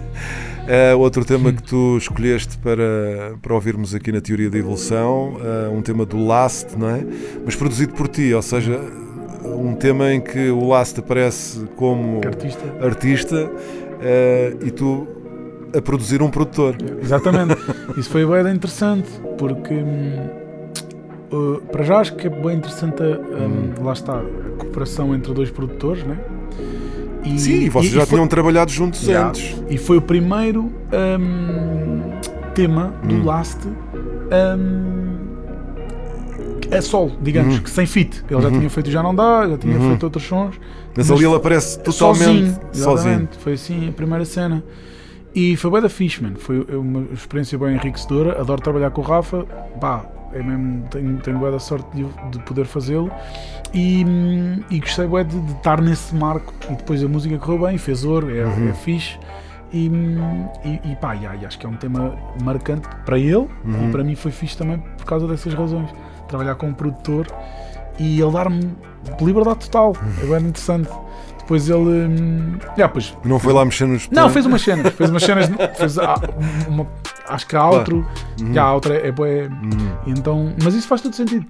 [0.66, 5.68] É outro tema que tu escolheste para, para ouvirmos aqui na Teoria da Evolução, é
[5.68, 7.04] um tema do Last, não é?
[7.44, 8.78] Mas produzido por ti, ou seja,
[9.54, 12.64] um tema em que o Last aparece como Artista.
[12.82, 13.50] artista,
[14.02, 15.06] é, e tu
[15.76, 16.76] a produzir um produtor.
[17.02, 17.56] Exatamente.
[17.96, 19.08] Isso foi bem interessante,
[19.38, 19.74] porque
[21.32, 25.50] uh, para já acho que é bem interessante, hum, lá está, a cooperação entre dois
[25.50, 26.18] produtores, né?
[27.24, 29.28] E, Sim, e vocês e- já e foi- tinham trabalhado juntos Yeah.
[29.28, 29.62] antes.
[29.68, 30.62] E foi o primeiro
[31.20, 32.00] hum,
[32.54, 33.24] tema do Hum.
[33.24, 35.09] Last hum,
[36.72, 37.62] a solo, digamos, Uhum.
[37.62, 38.22] que sem fit.
[38.30, 39.88] Ele já tinha feito Já Não Dá, já tinha Uhum.
[39.88, 40.54] feito outros sons.
[40.96, 42.58] Mas ali ele aparece totalmente sozinho.
[42.72, 43.28] sozinho.
[43.40, 44.62] Foi assim a primeira cena.
[45.34, 46.34] E foi bem da fixe, man.
[46.36, 48.40] Foi uma experiência bem enriquecedora.
[48.40, 49.44] Adoro trabalhar com o Rafa.
[49.80, 53.10] Pá, é mesmo, tenho, tenho bué da sorte de, de poder fazê-lo.
[53.72, 54.04] E,
[54.70, 56.52] e gostei bué de, de estar nesse marco.
[56.68, 58.68] E depois a música correu bem, fez ouro, é, Uhum.
[58.70, 59.18] é fixe.
[59.72, 59.86] E,
[60.64, 63.88] e, e pá, e acho que é um tema marcante para ele Uhum.
[63.88, 65.88] e para mim foi fixe também por causa dessas razões.
[66.30, 67.26] Trabalhar com um produtor
[67.98, 68.72] e ele dar-me
[69.20, 69.94] liberdade total.
[70.22, 70.88] É bem interessante.
[71.38, 71.80] Depois ele.
[71.80, 74.92] hum, já, pois, Não foi lá mexer nos não, fez umas cenas.
[74.94, 75.46] Fez umas cenas.
[75.76, 76.14] Fez a-
[76.68, 76.86] uma-
[77.30, 78.06] acho que a outro.
[78.52, 79.90] Já, a outra é, é, bué- Uhum.
[80.06, 81.46] Então, mas isso faz todo sentido.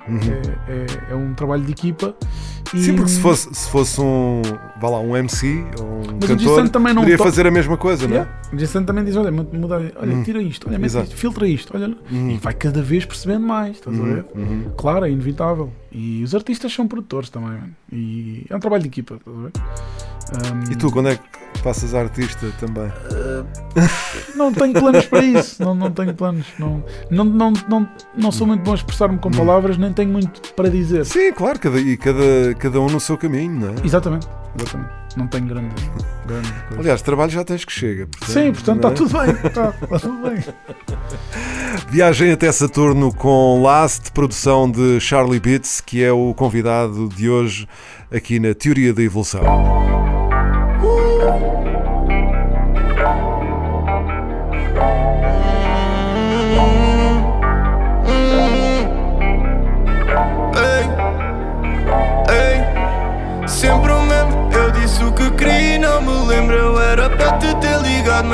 [0.68, 2.14] É, é- é um trabalho de equipa.
[2.72, 4.42] E, Sim, porque se fosse, se fosse um,
[4.80, 7.76] vá lá, um MC ou um Mas cantor, também não poderia to- fazer a mesma
[7.76, 8.18] coisa, não é?
[8.20, 8.40] Yeah.
[8.52, 11.96] O Jason também diz: olha, muda, olha tira isto, olha, mete isto, filtra isto, olha.
[12.12, 12.30] Uhum.
[12.30, 14.24] E vai cada vez percebendo mais, estás a ver?
[14.36, 14.70] Uhum.
[14.76, 15.72] Claro, é inevitável.
[15.90, 17.74] E os artistas são produtores também, mano.
[17.92, 19.52] E é um trabalho de equipa, estás a ver?
[20.68, 21.22] Um, E tu, quando é que
[21.60, 22.90] passas artista também?
[24.34, 25.62] Não tenho planos para isso.
[25.62, 26.46] Não, não tenho planos.
[26.58, 30.54] Não, não, não, não, não sou muito bom a expressar-me com palavras, nem tenho muito
[30.54, 31.04] para dizer.
[31.04, 33.74] Sim, claro, cada, e cada, cada um no seu caminho, não é?
[33.84, 34.90] Exatamente, exatamente.
[35.16, 35.74] Não tenho grande,
[36.26, 36.80] grande coisa.
[36.80, 38.06] Aliás, trabalho já tens que chega.
[38.06, 38.92] portanto, Sim, portanto está é?
[38.92, 39.30] tudo bem.
[39.46, 40.44] Está, está tudo bem.
[41.88, 47.66] Viagem até Saturno com Last, produção de Charlie Beats, que é o convidado de hoje
[48.12, 49.42] aqui na Teoria da Evolução.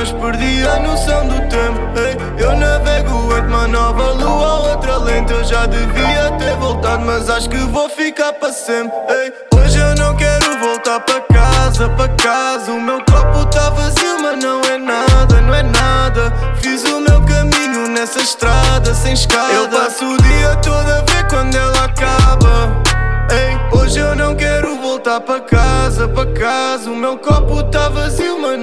[0.06, 1.80] Mas perdi a noção do tempo.
[1.96, 5.32] Ei, eu navego entre uma nova lua, outra lenta.
[5.32, 8.96] Eu já devia ter voltado, mas acho que vou ficar para sempre.
[9.08, 12.72] Ei, hoje eu não quero voltar para casa, para casa.
[12.72, 16.32] O meu copo tá vazio, mas não é nada, não é nada.
[16.60, 19.52] Fiz o meu caminho nessa estrada sem escada.
[19.52, 22.82] Eu passo o dia todo a ver quando ela acaba.
[23.30, 26.90] Ei, hoje eu não quero voltar para casa, para casa.
[26.90, 28.55] O meu copo tá vazio, mas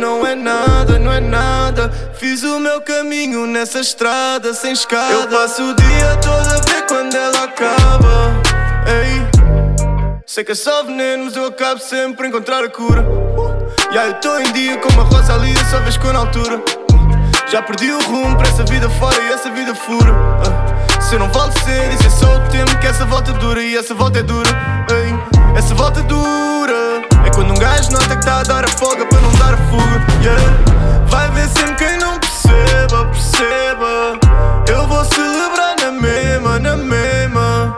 [1.83, 2.13] nada.
[2.13, 5.11] Fiz o meu caminho nessa estrada sem escada.
[5.11, 8.41] Eu passo o dia todo a ver quando ela acaba.
[8.87, 13.01] Ei, sei que é só veneno, mas eu acabo sempre a encontrar a cura.
[13.01, 16.61] Uh, yeah, eu tô em dia com uma rosa ali, só vez com na altura.
[17.49, 20.11] Já perdi o rumo para essa vida fora e essa vida fura.
[20.11, 23.75] Uh, se eu não cedo, isso é só o tempo que essa volta dura e
[23.75, 24.49] essa volta é dura.
[24.89, 26.73] Ei, essa volta dura.
[27.25, 29.57] É quando um gajo nota que tá a dar a folga para não dar a
[29.57, 30.23] fuga.
[30.23, 30.72] Yeah.
[31.13, 34.19] Vai sempre quem não perceba, perceba.
[34.67, 37.75] Eu vou celebrar na mesma, na mesma.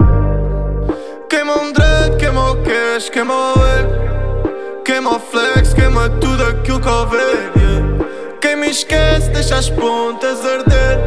[1.29, 4.85] Queima um dread, queima o cash, queima o egg.
[4.85, 7.51] Queima o flex, queima tudo aquilo que houver.
[7.57, 8.05] yeah.
[8.39, 10.97] Quem me esquece, deixa as pontas arder.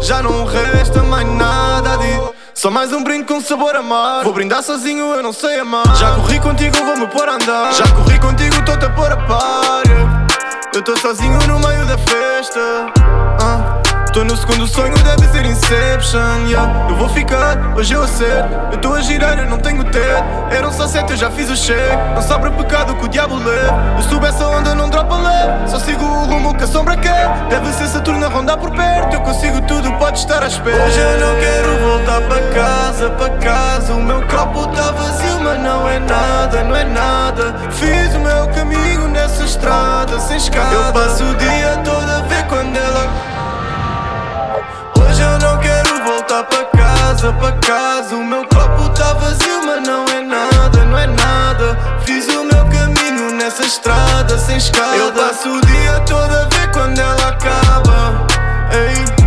[0.00, 2.32] Já não resta mais nada a.
[2.54, 4.22] Só mais um brinco com sabor amargo.
[4.22, 5.96] Vou brindar sozinho, eu não sei amar.
[5.96, 7.72] Já corri contigo, vou-me pôr a andar.
[7.72, 9.82] Já corri contigo, tô-te a pôr a par.
[9.88, 10.21] yeah.
[10.74, 12.60] Eu tô sozinho no meio da festa.
[13.40, 13.78] ah.
[14.12, 16.46] Tô no segundo sonho, deve ser Inception.
[16.46, 16.86] yeah.
[16.90, 18.54] Eu vou ficar, hoje eu acerto.
[18.70, 20.24] Eu tô a girar, eu não tenho teto.
[20.50, 21.96] Eram só sete, eu já fiz o cheque.
[22.14, 23.94] Não sobra pecado que o diabo leva.
[23.96, 25.70] Eu subo essa onda, não dropa leve.
[25.70, 27.26] Só sigo o rumo que a sombra quer.
[27.48, 29.14] Deve ser Saturno a rondar por perto.
[29.14, 30.84] Eu consigo tudo, pode estar à espera.
[30.84, 33.94] Hoje eu não quero voltar para casa, para casa.
[33.94, 37.54] O meu copo tá vazio, mas não é nada, não é nada.
[37.70, 40.74] Fiz o meu caminho nessa estrada sem escada.
[40.74, 43.08] Eu passo o dia todo a ver quando ela.
[44.98, 48.14] Hoje eu não quero voltar para casa, para casa.
[48.14, 51.78] O meu copo tá vazio, mas não é nada, não é nada.
[52.04, 54.96] Fiz o meu caminho nessa estrada sem escada.
[54.96, 58.26] Eu passo o dia todo a ver quando ela acaba.
[58.72, 59.21] Ei.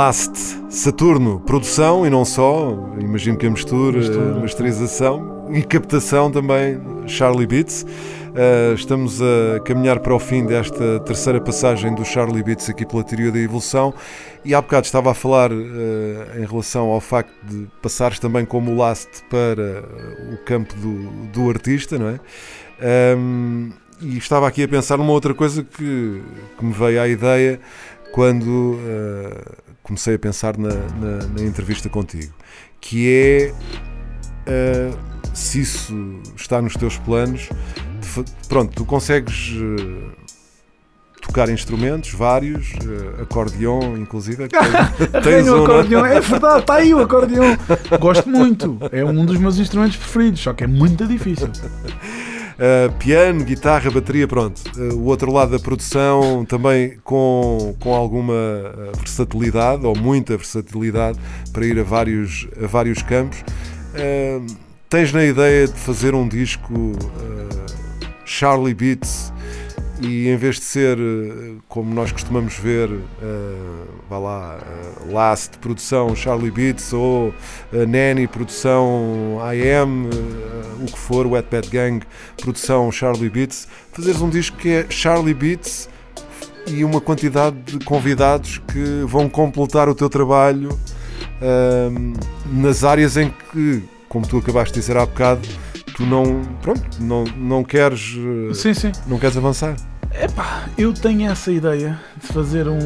[0.00, 0.32] Last
[0.70, 4.34] Saturno, produção e não só, imagino que a mistura, Mistura.
[4.40, 7.82] masterização e captação também, Charlie Beats.
[7.82, 13.04] Uh, estamos a caminhar para o fim desta terceira passagem do Charlie Beats aqui pela
[13.04, 13.92] teoria da evolução
[14.42, 15.56] e há bocado estava a falar uh,
[16.34, 19.84] em relação ao facto de passares também como Last para
[20.32, 23.16] o campo do, do artista, não é?
[23.18, 26.22] Um, e estava aqui a pensar numa outra coisa que,
[26.58, 27.60] que me veio à ideia
[28.12, 32.32] quando uh, comecei a pensar na, na, na, entrevista contigo,
[32.80, 33.52] que
[34.46, 34.98] é uh,
[35.34, 37.48] se isso está nos teus planos,
[38.48, 40.12] pronto, tu consegues uh,
[41.20, 42.70] tocar instrumentos, vários,
[43.20, 44.46] acordeão, inclusive.
[44.46, 44.62] Tens,
[45.24, 47.58] tens um, acordeão, é verdade, está aí o acordeão.
[47.98, 51.50] Gosto muito, é um dos meus instrumentos preferidos, só que é muito difícil.
[52.60, 54.60] Uh, piano, guitarra, bateria, pronto.
[54.76, 58.34] Uh, o outro lado da produção também com, com alguma
[58.98, 61.18] versatilidade ou muita versatilidade
[61.54, 63.40] para ir a vários, a vários campos.
[63.94, 64.44] Uh,
[64.90, 66.92] tens na ideia de fazer um disco
[68.26, 69.32] Charlie Beats
[70.00, 70.98] e em vez de ser
[71.68, 73.02] como nós costumamos ver, uh,
[74.08, 77.34] vá lá, uh, Last produção Charlie Beats ou uh,
[77.86, 82.04] Nanny produção I Am, uh, o que for, Wet Bad Gang
[82.38, 85.88] produção Charlie Beats, fazeres um disco que é Charlie Beats
[86.66, 90.78] e uma quantidade de convidados que vão completar o teu trabalho
[92.52, 95.40] nas áreas em que, como tu acabaste de dizer há bocado,
[96.00, 98.16] tu não, pronto, não, não queres
[98.54, 98.90] sim, sim.
[99.06, 99.76] não queres avançar.
[100.12, 102.78] Epá, eu tenho essa ideia de fazer um,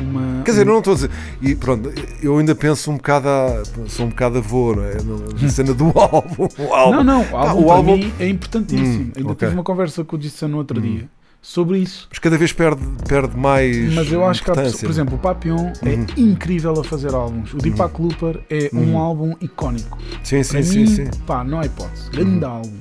[0.00, 0.42] uma.
[0.42, 1.10] Quer dizer, eu não estou a dizer.
[1.40, 3.62] E pronto, eu ainda penso um bocado a.
[3.86, 4.96] Sou um bocado avô, não é?
[5.40, 6.48] Na cena do álbum.
[6.58, 6.96] O álbum.
[6.96, 8.10] Não, não, o álbum, ah, o álbum...
[8.18, 9.04] É importantíssimo.
[9.04, 9.46] Hum, ainda okay.
[9.46, 10.82] tive uma conversa com o Disse no outro hum.
[10.82, 11.08] dia
[11.44, 12.06] sobre isso.
[12.08, 13.92] Mas cada vez perde, perde mais.
[13.92, 16.06] Mas eu acho que, há, por exemplo, o Papillon é Uhum.
[16.16, 17.52] incrível a fazer álbuns.
[17.52, 19.98] O Deepak Looper é um álbum icónico.
[20.22, 21.10] Sim, sim, Para sim, mim, sim.
[21.26, 22.10] pá, não há hipótese.
[22.10, 22.72] Grande álbum.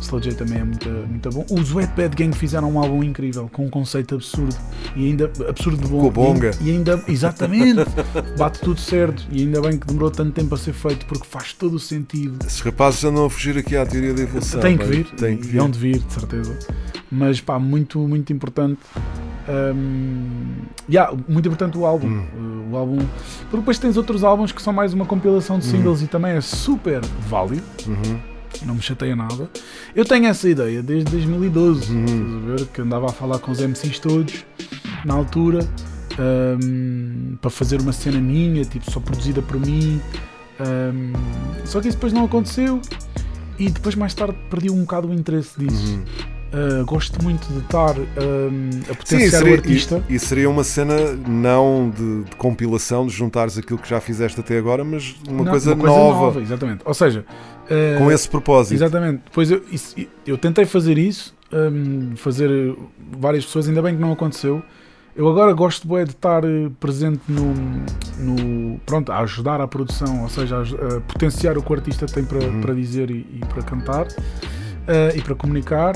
[0.00, 1.46] Slow J também é muito, muito bom.
[1.50, 4.56] Os Wet Bad Gang fizeram um álbum incrível, com um conceito absurdo.
[4.96, 6.00] E ainda absurdo de bom.
[6.00, 6.50] Com a bonga.
[6.60, 7.84] E, e ainda, exatamente,
[8.38, 9.26] bate tudo certo.
[9.30, 12.38] E ainda bem que demorou tanto tempo a ser feito, porque faz todo o sentido.
[12.46, 14.60] Esses rapazes andam a fugir aqui à teoria da evolução.
[14.60, 14.90] Tem que pá.
[14.90, 15.68] vir, Tem que vir.
[15.70, 16.58] de vir, de certeza.
[17.10, 18.80] Mas pá, muito, muito importante.
[19.74, 22.06] hum, yeah, muito importante o álbum.
[22.06, 22.24] Hum.
[22.68, 22.98] Uh, o álbum.
[23.42, 26.40] Porque depois tens outros álbuns que são mais uma compilação de singles e também é
[26.40, 27.64] super válido.
[27.86, 28.29] Uhum.
[28.64, 29.48] Não me chateia nada.
[29.94, 31.92] Eu tenho essa ideia desde 2012.
[31.92, 32.46] Uhum.
[32.46, 32.66] Ver?
[32.66, 34.44] Que andava a falar com os MCs todos
[35.04, 35.66] na altura
[36.18, 40.00] hum, para fazer uma cena minha, tipo, só produzida por mim.
[40.60, 41.12] Hum,
[41.64, 42.80] só que isso depois não aconteceu
[43.58, 45.92] e depois mais tarde perdi um bocado o interesse disso.
[45.92, 46.04] Uhum.
[46.52, 50.02] Uh, gosto muito de estar hum, a Sim, potenciar seria, o artista.
[50.08, 50.96] E, e seria uma cena
[51.28, 55.50] não de, de compilação, de juntares aquilo que já fizeste até agora, mas uma, Não,
[55.52, 56.80] coisa, nova, Exatamente.
[56.84, 57.24] Ou seja,
[57.66, 58.74] uh, com esse propósito.
[58.74, 59.22] Exatamente.
[59.26, 59.94] Depois eu, isso-
[60.26, 62.74] eu tentei fazer isso, hum, fazer
[63.16, 64.60] várias pessoas, ainda bem que não aconteceu.
[65.14, 66.42] Eu agora gosto de estar
[66.80, 67.54] presente no,
[68.18, 68.80] no.
[68.86, 70.62] Pronto, a ajudar a produção, ou seja, a,
[70.96, 72.60] a potenciar o que o artista tem para, Uhum.
[72.60, 74.06] para dizer e, e para cantar
[75.14, 75.94] e para comunicar.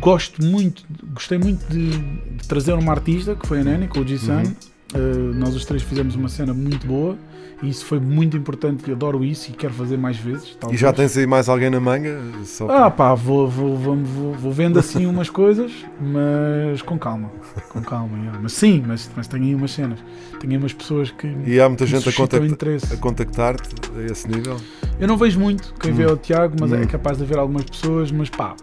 [0.00, 4.06] Gosto muito, gostei muito de, de trazer uma artista que foi a Nani com o
[4.06, 4.32] G-Sun.
[4.38, 4.54] Uhum.
[4.94, 4.98] Eh,
[5.34, 7.16] nós os três fizemos uma cena muito boa
[7.62, 10.50] e isso foi muito importante e adoro isso e quero fazer mais vezes.
[10.50, 10.80] E talvez.
[10.80, 12.18] já tens aí mais alguém na manga?
[12.44, 13.96] Só Ah pá, vou, vou, vou,
[14.32, 17.30] vou, vendo assim umas coisas, mas com calma.
[17.70, 18.38] Com calma, yeah.
[18.42, 19.98] mas sim, mas, mas tenho aí umas cenas.
[20.40, 21.26] Tenho aí umas pessoas que.
[21.46, 24.56] E há muita gente a, contacta- a contactar-te a esse nível?
[25.00, 26.10] Eu não vejo muito quem vê Hum.
[26.10, 26.76] é o Tiago, mas Hum.
[26.76, 28.54] é capaz de haver algumas pessoas, mas pá,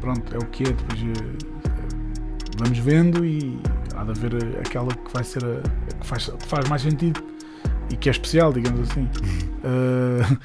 [0.00, 0.66] pronto, é o que é.
[0.66, 1.36] Depois eh,
[2.58, 3.58] vamos vendo e
[3.96, 5.60] há de haver eh, aquela que vai ser a
[6.00, 7.22] que faz, que faz mais sentido
[7.90, 9.08] e que é especial, digamos assim.
[9.64, 10.38] Eh,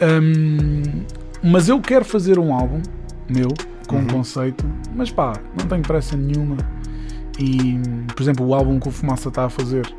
[0.20, 1.04] hum,
[1.42, 2.80] mas eu quero fazer um álbum
[3.28, 3.48] meu
[3.88, 4.06] com um Uhum.
[4.06, 4.64] conceito,
[4.94, 6.56] mas pá, não tenho pressa nenhuma.
[7.38, 7.78] E,
[8.14, 9.92] por exemplo, o álbum que o Fumaça está a fazer,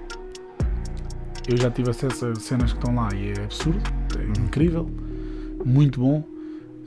[1.48, 3.82] eu já tive acesso a cenas que estão lá e é absurdo,
[4.18, 4.90] é incrível,
[5.66, 6.24] muito bom.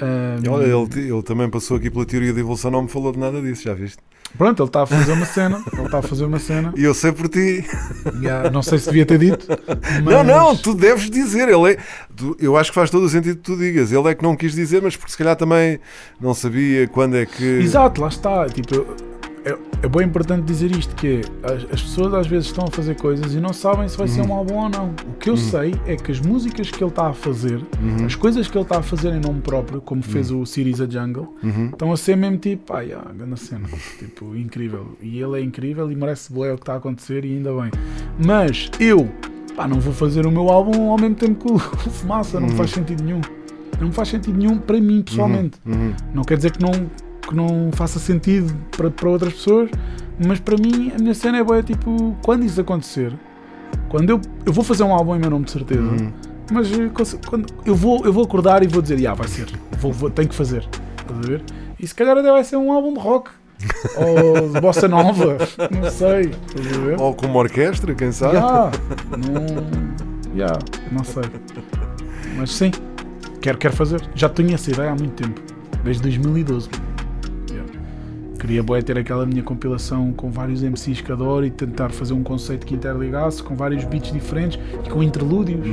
[0.01, 3.19] Um, Olha, ele, ele também passou aqui pela teoria da evolução, não me falou de
[3.19, 3.99] nada disso, já viste?
[4.37, 6.75] Pronto, ele está a fazer uma cena, ele está a fazer uma cena.
[6.77, 7.65] E eu sei por ti.
[8.21, 9.47] Já, não sei se devia ter dito.
[10.05, 10.15] Mas...
[10.15, 11.49] Não, não, tu deves dizer.
[11.49, 11.79] Ele é,
[12.15, 13.93] tu- eu acho que faz todo o sentido que tu digas.
[13.93, 15.81] Ele é que não quis dizer, mas porque se calhar também
[16.21, 17.45] não sabia quando é que.
[17.45, 18.47] Exato, lá está.
[18.51, 18.85] Tipo,
[19.47, 22.71] é, é bem importante dizer isto: que é, as, as pessoas às vezes estão a
[22.71, 24.91] fazer coisas e não sabem se vai ser um álbum ou não.
[25.09, 27.61] O que eu sei é que as músicas que ele está a fazer,
[28.05, 30.87] as coisas que ele está a fazer em nome próprio, como fez o Series a
[30.87, 31.33] Jungle,
[31.71, 33.69] estão a ser mesmo tipo, ai, ah, grande cena.
[33.99, 34.97] tipo, incrível.
[35.01, 37.71] E ele é incrível e merece boé o que está a acontecer e ainda bem.
[38.25, 39.09] Mas eu,
[39.55, 41.57] pá, não vou fazer o meu álbum ao mesmo tempo que o,
[41.87, 43.21] o Fumaça, não faz sentido nenhum.
[43.81, 45.61] Não faz sentido nenhum para mim pessoalmente.
[46.13, 46.73] Não quer dizer que não,
[47.27, 49.71] que não faça sentido para, para outras pessoas,
[50.25, 53.12] mas para mim a minha cena é boa, tipo, quando isso acontecer,
[53.89, 56.12] quando eu, eu vou fazer um álbum em meu nome de certeza,
[56.51, 56.91] mas eh,
[57.27, 59.47] quando eu vou, eu vou acordar e vou dizer, ah, vai ser,
[59.79, 60.67] vou, vou, tenho que fazer,
[61.01, 61.43] estás a ver?
[61.79, 63.31] E se calhar até vai ser um álbum de rock.
[63.97, 65.39] ou de bossa nova,
[65.71, 66.31] não sei?
[66.99, 68.37] Ou com uma orquestra, quem sabe?
[68.37, 68.71] Ya,
[69.17, 70.59] não, ya,
[70.93, 71.23] não sei.
[72.37, 72.71] Mas sim,
[73.41, 74.03] quero, quero fazer.
[74.15, 75.41] Já tenho essa ideia há muito tempo,
[75.83, 76.69] desde 2012.
[78.38, 82.22] Queria bué, ter aquela minha compilação com vários MCs que adoro e tentar fazer um
[82.22, 85.66] conceito que interligasse com vários beats diferentes e com interlúdios.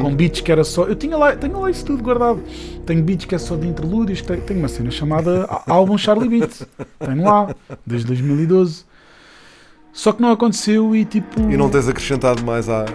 [0.00, 0.84] Com beats que era só.
[0.84, 2.42] Eu tinha lá, tenho lá isso tudo guardado.
[2.86, 4.22] Tenho beats que é só de interlúdios.
[4.22, 6.66] Tenho, tenho uma cena chamada Álbum Charlie Beats.
[6.98, 7.54] Tenho lá,
[7.86, 8.84] desde 2012.
[9.92, 11.40] Só que não aconteceu e tipo.
[11.50, 12.86] E não tens acrescentado mais à.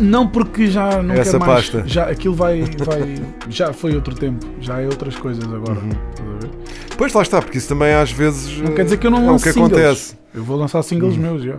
[0.00, 1.70] Não, porque já não Essa mais.
[1.70, 1.82] pasta.
[1.86, 3.14] Já, aquilo vai, vai.
[3.48, 4.44] Já foi outro tempo.
[4.60, 5.78] Já é outras coisas agora.
[5.80, 5.90] Uhum.
[6.96, 8.58] Pois lá está, porque isso também às vezes.
[8.60, 9.72] Não quer dizer que eu não é o que singles.
[9.72, 10.12] acontece.
[10.12, 10.18] Uhum.
[10.34, 11.56] Eu vou lançar singles meus, já.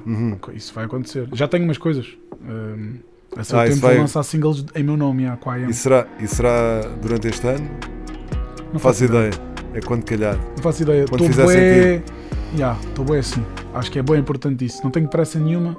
[0.53, 1.27] Isso vai acontecer.
[1.33, 2.07] Já tenho umas coisas.
[2.43, 2.95] Um,
[3.37, 5.59] a seu Ah, tempo isso vou vai- lançar singles em meu nome, já, com a.
[5.59, 7.69] E será, e será durante este ano?
[8.73, 9.31] Não Faço ideia.
[9.73, 10.37] É quando calhar.
[10.55, 11.05] Não faço ideia.
[11.07, 12.01] Quando Estou fizer bué.
[12.57, 13.43] Já, estou bem assim.
[13.73, 14.81] Acho que é bem importante isso.
[14.83, 15.77] Não tenho pressa nenhuma.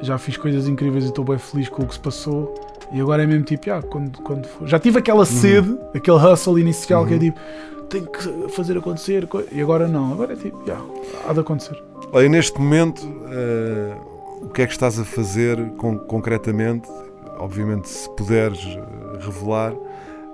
[0.00, 2.54] Já fiz coisas incríveis e estou bem feliz com o que se passou.
[2.92, 4.66] E agora é mesmo tipo, ah, quando, quando for.
[4.68, 5.00] Já tive Uhum.
[5.00, 7.40] aquela sede, aquele hustle inicial que é tipo,
[7.88, 9.26] tenho que fazer acontecer.
[9.26, 10.12] co- E agora não.
[10.12, 10.78] Agora é tipo, já,
[11.28, 11.82] há de acontecer.
[12.12, 13.94] Olha, neste momento, eh,
[14.42, 16.88] o que é que estás a fazer con- concretamente?
[17.38, 19.72] Obviamente, se puderes eh, revelar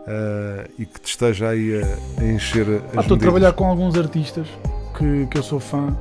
[0.06, 3.64] eh, e que te esteja aí a, a encher as Ah, Estou a trabalhar com
[3.66, 4.46] alguns artistas
[4.98, 5.96] que, que eu sou fã.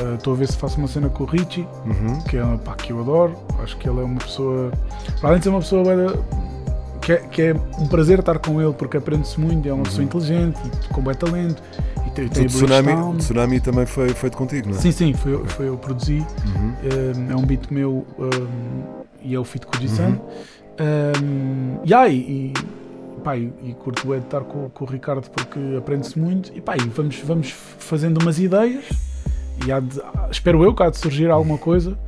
[0.00, 2.20] Ah, Estou a ver se faço uma cena com o Richie, Uhum.
[2.22, 3.36] que é pá, que eu adoro.
[3.62, 4.70] Acho que ele é uma pessoa.
[5.20, 5.84] Para além de ser uma pessoa
[7.02, 9.68] que é, que é um prazer estar com ele porque aprende-se muito.
[9.68, 10.58] É uma pessoa inteligente
[10.92, 11.62] com bom talento.
[12.06, 13.14] E tem, O tem tsunami, Bridgestone.
[13.14, 14.80] o tsunami também foi feito contigo, não é?
[14.80, 16.18] Sim, sim, foi, eu- foi eu que produzi.
[16.18, 16.74] Uhum.
[17.28, 20.02] Um, é um beat meu um, e é o feat com o.
[20.02, 20.18] Uhum.
[20.80, 22.52] Um, yeah, e, e,
[23.22, 26.50] pá, e, e curto é de estar com, com o Ricardo porque aprende-se muito.
[26.54, 28.84] E, pá, e vamos, vamos fazendo umas ideias.
[29.66, 31.98] E há de- espero eu que há de surgir alguma coisa,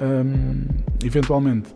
[0.00, 0.64] um,
[1.04, 1.68] eventualmente.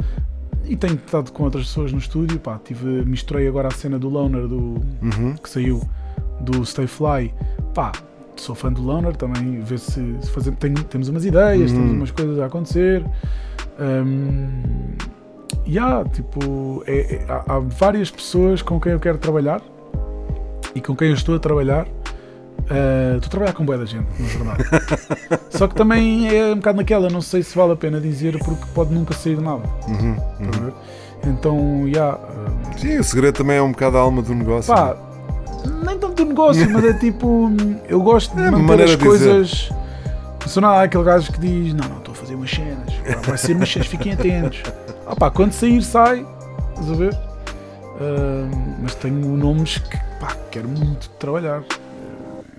[0.65, 2.39] E tenho estado com outras pessoas no estúdio.
[2.39, 5.35] Pá, tive, misturei agora a cena do Loner do, Uhum.
[5.43, 5.83] que saiu
[6.41, 7.33] do Stay Fly.
[7.75, 7.93] Pá,
[8.37, 9.61] sou fã do Loner também.
[9.61, 11.77] Ver se, se fazer, tenho- temos umas ideias, Uhum.
[11.79, 13.05] temos umas coisas a acontecer.
[13.81, 14.95] Um,
[15.67, 19.61] e há, tipo, é- é- há, há várias pessoas com quem eu quero trabalhar
[20.75, 21.87] e com quem eu estou a trabalhar.
[22.71, 24.65] Uh, estou a trabalhar com boa da gente, na verdade.
[25.51, 28.65] Só que também é um bocado naquela, não sei se vale a pena dizer porque
[28.75, 29.63] pode nunca sair nada.
[29.89, 30.17] Uhum.
[30.41, 30.73] ver?
[31.27, 32.15] Então, já.
[32.15, 34.75] uh, Sim, o segredo também é um bocado a alma do negócio.
[34.75, 34.97] Pá,
[35.85, 37.51] nem tanto do negócio, mas é tipo,
[37.89, 39.71] eu gosto de É manter as de coisas.
[40.47, 43.21] Se não há aquele gajo que diz, não, não, estou a fazer umas cenas, pá,
[43.29, 44.63] vai ser umas cenas, fiquem atentos.
[45.05, 46.25] Ah pá, quando sair, sai,
[46.71, 47.13] estás a ver?
[48.01, 48.49] Ah,
[48.81, 51.63] mas tenho nomes que, pá, quero muito trabalhar.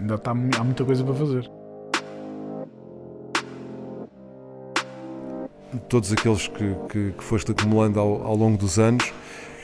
[0.04, 1.50] Ainda está, há muita coisa para fazer.
[5.89, 9.12] todos aqueles que, que, que foste acumulando ao, ao longo dos anos,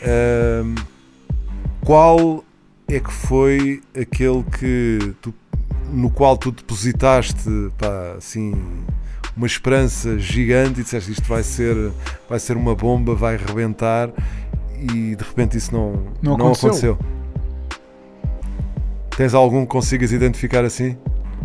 [0.02, 0.74] ahm,
[1.86, 2.44] qual
[2.88, 5.34] é que foi aquele que tu-
[5.92, 7.44] no qual tu depositaste
[7.78, 8.54] pá, assim,
[9.38, 11.92] uma esperança gigante e disseste isto vai ser,
[12.30, 14.10] vai ser uma bomba, vai rebentar
[14.80, 16.70] e de repente isso não, Não aconteceu.
[16.70, 17.19] aconteceu?
[19.20, 20.96] Tens algum que consigas identificar assim?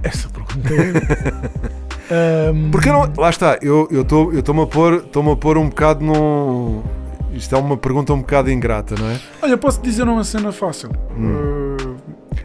[0.01, 1.75] Essa pergunta é.
[2.49, 5.59] Ahm, Porque eu não, lá está, eu estou eu estou-me a, pôr, estou-me a pôr
[5.59, 6.85] um bocado num.
[7.33, 9.19] Isto é uma pergunta um bocado ingrata, não é?
[9.43, 10.89] Olha, posso dizer uma cena fácil.
[11.19, 11.33] Hum.
[11.35, 11.64] Ah,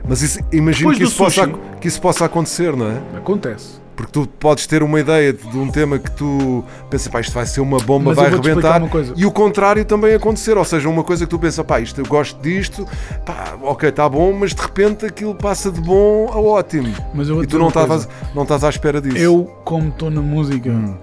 [0.10, 1.48] Mas isso, imagino que isso, possa,
[1.80, 3.00] que isso possa acontecer, não é?
[3.16, 3.80] acontece.
[3.96, 7.46] Porque tu podes ter uma ideia de um tema que tu pensas, pá, isto vai
[7.46, 8.82] ser uma bomba, Mas vai arrebentar.
[9.18, 10.58] E o contrário também acontecer.
[10.58, 12.88] Ou seja, uma coisa que tu pensas, pá, isto eu gosto disto,
[13.26, 16.94] pá, ok, está bom, mas de repente aquilo passa de bom a ótimo.
[17.14, 18.08] Mas eu vou E tu não coisa.
[18.34, 19.18] não estás à espera disso.
[19.18, 20.96] Eu, como estou na música, Hum.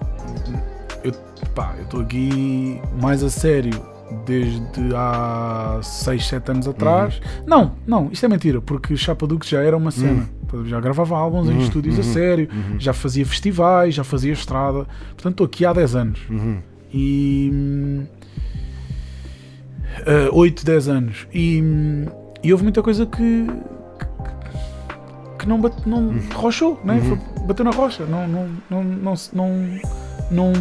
[1.05, 1.13] eu
[1.83, 3.79] estou aqui mais a sério
[4.25, 4.61] desde
[4.95, 7.15] há 6, 7 anos atrás.
[7.17, 7.45] Uhum.
[7.47, 10.29] Não, não, isto é mentira, porque Chapa Dukes já era uma cena.
[10.67, 12.49] Já gravava álbuns Uhum, em estúdios a sério,
[12.79, 14.87] já fazia festivais, já fazia estrada.
[15.15, 16.21] Portanto, estou aqui há 10 anos.
[16.31, 16.59] Uhum.
[16.95, 18.03] E.
[20.07, 21.27] ah, 8, 10 anos.
[21.35, 21.63] E,
[22.43, 23.47] e houve muita coisa que.
[23.47, 23.57] que-
[25.39, 26.21] que não, bate, não Uhum.
[26.35, 27.01] rochou, né?
[27.01, 29.51] Foi- bateu na rocha, não, não, não, não, não,
[30.31, 30.53] não,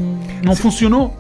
[0.43, 1.15] não funcionou.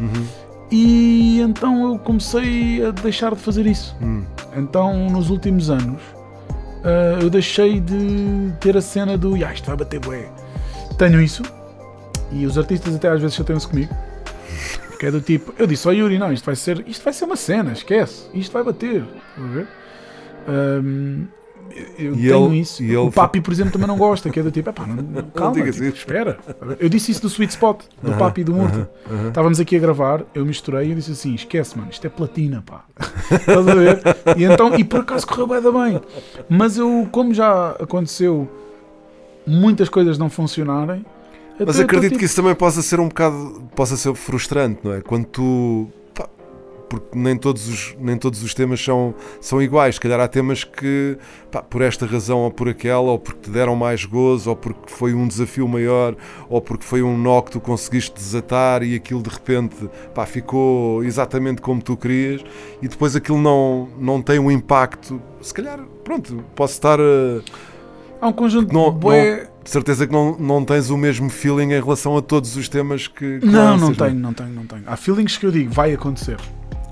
[0.77, 3.95] E então eu comecei a deixar de fazer isso.
[4.01, 4.25] Hum.
[4.57, 6.01] Então, nos últimos anos,
[6.83, 10.29] ah, eu deixei de ter a cena do ah, isto vai bater bué.
[10.97, 11.43] Tenho isso,
[12.29, 13.93] e os artistas até às vezes chateiam-se comigo.
[14.99, 17.25] Que é do tipo, eu disse ao Yuri, não, isto vai ser, isto vai ser
[17.25, 19.03] uma cena, esquece, isto vai bater.
[19.03, 19.67] Estás a ver?
[20.47, 21.25] Ahm,
[21.97, 22.83] eu E tenho ele- isso.
[22.83, 25.23] e o Papi, por exemplo, também não gosta, que é do tipo, epá, não, não,
[25.33, 26.37] calma, digas tipo, espera.
[26.79, 28.89] Eu disse isso do Sweet Spot, do Papi e do Murta.
[29.27, 32.63] Estávamos aqui a gravar, eu misturei e eu disse assim: esquece, mano, isto é platina,
[32.65, 32.85] pá.
[33.31, 33.99] Estás a ver?
[34.37, 36.01] E, então, e por acaso correu bem bem.
[36.49, 38.47] Mas eu, como já aconteceu
[39.45, 41.05] muitas coisas não funcionarem.
[41.59, 45.01] Mas acredito tipo, que isso também possa ser um bocado, possa ser frustrante, não é?
[45.01, 45.87] Quando tu,
[46.99, 49.95] porque nem todos os, nem todos os temas são, são iguais.
[49.95, 51.17] Se calhar há temas que,
[51.51, 54.91] pá, por esta razão ou por aquela, ou porque te deram mais gozo, ou porque
[54.91, 56.15] foi um desafio maior,
[56.49, 59.75] ou porque foi um nó que tu conseguiste desatar e aquilo de repente,
[60.13, 62.41] pá, ficou exatamente como tu querias
[62.81, 65.21] e depois aquilo não, não tem um impacto.
[65.41, 67.41] Se calhar, pronto, posso estar a
[68.21, 71.29] Há um conjunto não, de bué- não- de certeza que não, não tens o mesmo
[71.29, 74.09] feeling em relação a todos os temas que, que Não, lanças, não é?
[74.09, 74.83] tenho, não tenho, não tenho.
[74.85, 76.37] Há feelings que eu digo, vai acontecer.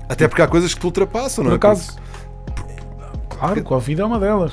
[0.08, 1.56] Até porque há coisas que te ultrapassam, Por não é?
[1.56, 1.96] acaso,
[3.30, 4.52] claro, Covid é uma delas.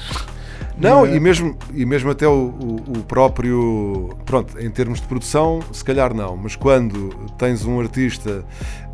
[0.77, 1.15] Não, é?
[1.15, 4.09] e mesmo, e mesmo até o, o- o próprio.
[4.25, 8.43] Pronto, em termos de produção, se calhar não, mas quando tens um artista.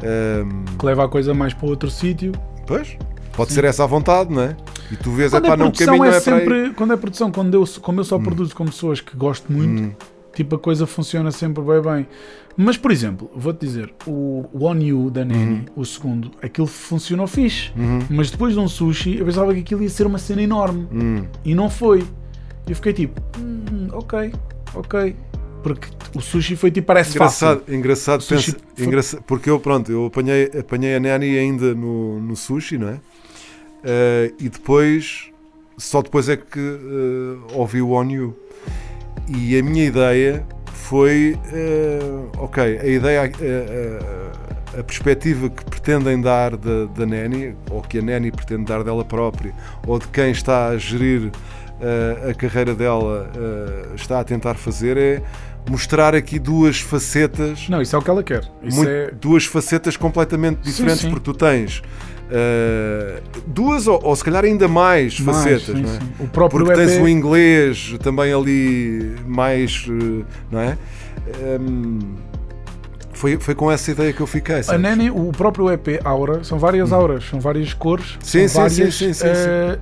[0.04, 2.34] hum, Que leva a coisa mais para outro sítio.
[2.66, 2.98] pois,
[3.34, 4.58] pode ser essa à vontade, não é?
[4.92, 6.42] E tu vês, Quando é pá, não, o caminho é não é para aí.
[6.42, 6.46] Hum.
[6.46, 6.74] sempre.
[6.74, 9.96] Quando é produção, quando eu, como eu só produzo com pessoas que gosto muito,
[10.38, 12.08] tipo a coisa funciona sempre bem bem.
[12.56, 15.82] Mas, por exemplo, vou-te dizer, o One You da Nani, Uhum.
[15.82, 17.72] o segundo, aquilo funcionou fixe.
[18.10, 20.88] Mas depois de um sushi, eu pensava que aquilo ia ser uma cena enorme.
[20.92, 21.24] Hum.
[21.46, 22.00] E não foi.
[22.66, 24.34] E eu fiquei tipo, "Hum, ok,
[24.74, 25.16] ok.
[25.62, 27.76] Porque o sushi foi tipo, parece Engraçado, fácil.
[27.76, 32.36] engraçado, pensa- foi- engraça- porque eu, pronto, eu apanhei, apanhei a Nani ainda no, no
[32.36, 33.00] sushi, não é?
[33.84, 35.30] Eh, e depois,
[35.78, 38.36] só depois é que eh, ouvi o On You.
[39.28, 42.00] E a minha ideia foi, eh,
[42.38, 44.00] ok, a ideia, eh,
[44.74, 48.84] eh, a perspectiva que pretendem dar da, da Nani, ou que a Nani pretende dar
[48.84, 49.54] dela própria,
[49.86, 51.32] ou de quem está a gerir
[52.28, 53.30] a carreira dela,
[53.96, 55.22] está a tentar fazer, é
[55.70, 58.46] mostrar aqui duas facetas Não, isso é o que ela quer.
[58.64, 59.12] Muito- é.
[59.12, 61.10] duas facetas completamente diferentes, sim.
[61.10, 61.84] porque tu tens
[62.28, 65.88] uh, duas ou, ou se calhar ainda mais, Mais, facetas, sim, é?
[65.88, 66.00] sim.
[66.20, 70.78] O próprio porque tens EP o inglês também ali mais, uh, não é?
[71.60, 72.00] Um,
[73.14, 74.56] foi, foi com essa ideia que eu fiquei.
[74.56, 74.82] A sabes?
[74.82, 78.20] Nani, o próprio EP Aura, são várias auras, são várias cores, Hum.
[78.22, 79.80] Sim, sim, são várias, sim, sim, sim, eh,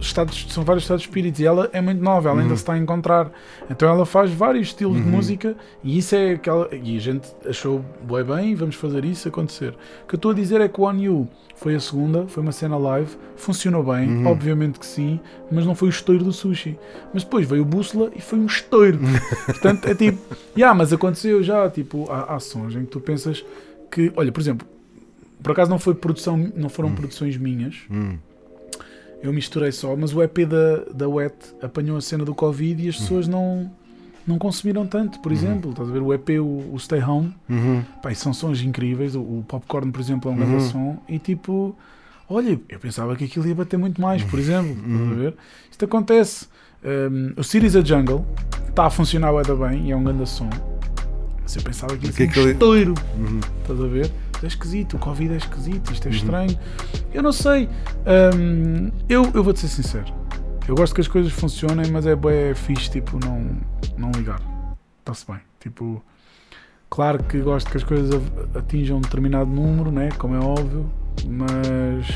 [0.00, 2.42] Estados, são vários estados de espírito e ela é muito nova, ela Uhum.
[2.44, 3.30] ainda se está a encontrar.
[3.68, 6.68] Então ela faz vários estilos de música e isso é aquela.
[6.72, 7.84] E a gente achou
[8.26, 9.70] bem e vamos fazer isso acontecer.
[10.04, 12.42] O que eu estou a dizer é que o On You foi a segunda, foi
[12.44, 14.26] uma cena live, funcionou bem, Uhum.
[14.28, 15.18] obviamente que sim,
[15.50, 16.78] mas não foi o estouro do sushi.
[17.12, 19.00] Mas depois veio o Bússola e foi um estouro.
[19.46, 20.18] Portanto, é tipo,
[20.56, 23.44] yeah, mas aconteceu já, tipo, há, há sons em que tu pensas
[23.90, 24.66] que, olha, por exemplo,
[25.42, 27.74] por acaso não foi produção, não foram produções minhas.
[29.22, 32.88] Eu misturei só, mas o EP da, da Wet apanhou a cena do Covid e
[32.88, 33.70] as pessoas não
[34.26, 37.82] não consumiram tanto, por exemplo, estás a ver o EP, o, o Stay Home, Uhum.
[38.02, 41.74] pá, são sons incríveis, o, o Popcorn, por exemplo, é um grande som, e tipo,
[42.28, 45.34] olha, eu pensava que aquilo ia bater muito mais, por exemplo, estás a ver?
[45.70, 46.46] Isto acontece.
[46.84, 48.22] Um, o Cities a Jungle
[48.68, 50.50] está a funcionar bem e é um grande som.
[51.42, 52.94] Mas eu pensava que ia ser um aquele- estouro.
[53.62, 54.10] Estás a ver?
[54.42, 56.58] É esquisito, o Covid é esquisito, isto é estranho.
[57.12, 57.68] Eu não sei.
[58.36, 60.12] Hum, eu, eu vou-te ser sincero.
[60.66, 63.56] Eu gosto que as coisas funcionem, mas é bem fixe, tipo, não,
[63.96, 64.40] não ligar.
[65.00, 65.40] Está-se bem.
[65.58, 66.02] Tipo,
[66.88, 68.10] claro que gosto que as coisas
[68.54, 70.10] atinjam um determinado número, né?
[70.18, 70.90] como é óbvio,
[71.26, 72.06] mas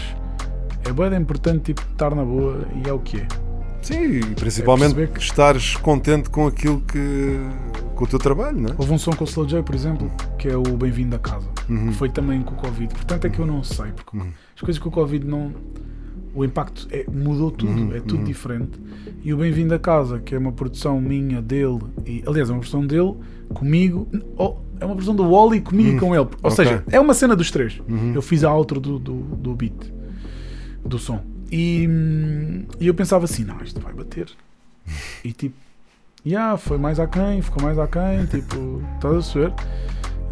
[0.85, 3.52] é bem importante tipo, estar na boa e é o que é.
[3.83, 7.39] Sim, e principalmente que- estares contente com aquilo que.
[7.95, 8.75] com o teu trabalho, não é?
[8.79, 11.49] Houve um som com o Slow J, por exemplo, que é o Bem-vindo a Casa,
[11.69, 11.89] Uhum.
[11.89, 12.93] que foi também com o Covid.
[12.95, 14.17] Portanto, é que eu não sei, porque
[14.55, 15.53] as coisas com o Covid não.
[16.35, 18.81] O impacto é- mudou tudo, Uhum, é tudo diferente.
[19.23, 22.61] E o Bem-vindo a Casa, que é uma produção minha, dele, e aliás, é uma
[22.61, 23.15] produção dele,
[23.53, 24.09] comigo,
[24.39, 26.21] oh, é uma produção do Wally comigo e com ele.
[26.25, 26.31] Ou Uhum.
[26.45, 26.51] ok.
[26.53, 27.79] seja, é uma cena dos três.
[27.87, 28.13] Uhum.
[28.15, 29.75] Eu fiz a outro do, do, do beat,
[30.85, 31.21] do som.
[31.53, 31.87] E,
[32.81, 34.29] e eu pensava assim: não, isto vai bater.
[35.23, 35.55] E tipo,
[36.27, 39.53] yeah, foi mais aquém, ficou mais aquém, tipo, estás a perceber?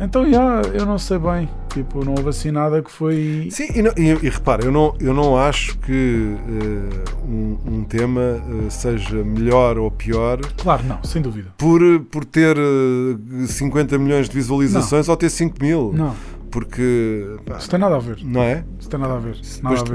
[0.03, 3.49] Então, yeah, eu não sei bem, tipo, não houve assim nada que foi.
[3.51, 7.85] Sim, e, não- e- e repara, eu não, eu não acho que eh, um, um
[7.85, 8.21] tema
[8.67, 11.53] eh, seja melhor ou pior Claro, não, sem dúvida.
[11.59, 11.79] por,
[12.11, 15.93] por ter eh, 50 milhões de visualizações ou ter 5 mil.
[15.93, 16.17] Não,
[16.51, 18.21] Porque, pá, isso tem nada a ver.
[18.25, 18.65] não é?
[18.81, 19.37] Isso tem nada a ver.
[19.37, 19.95] Depois a ver.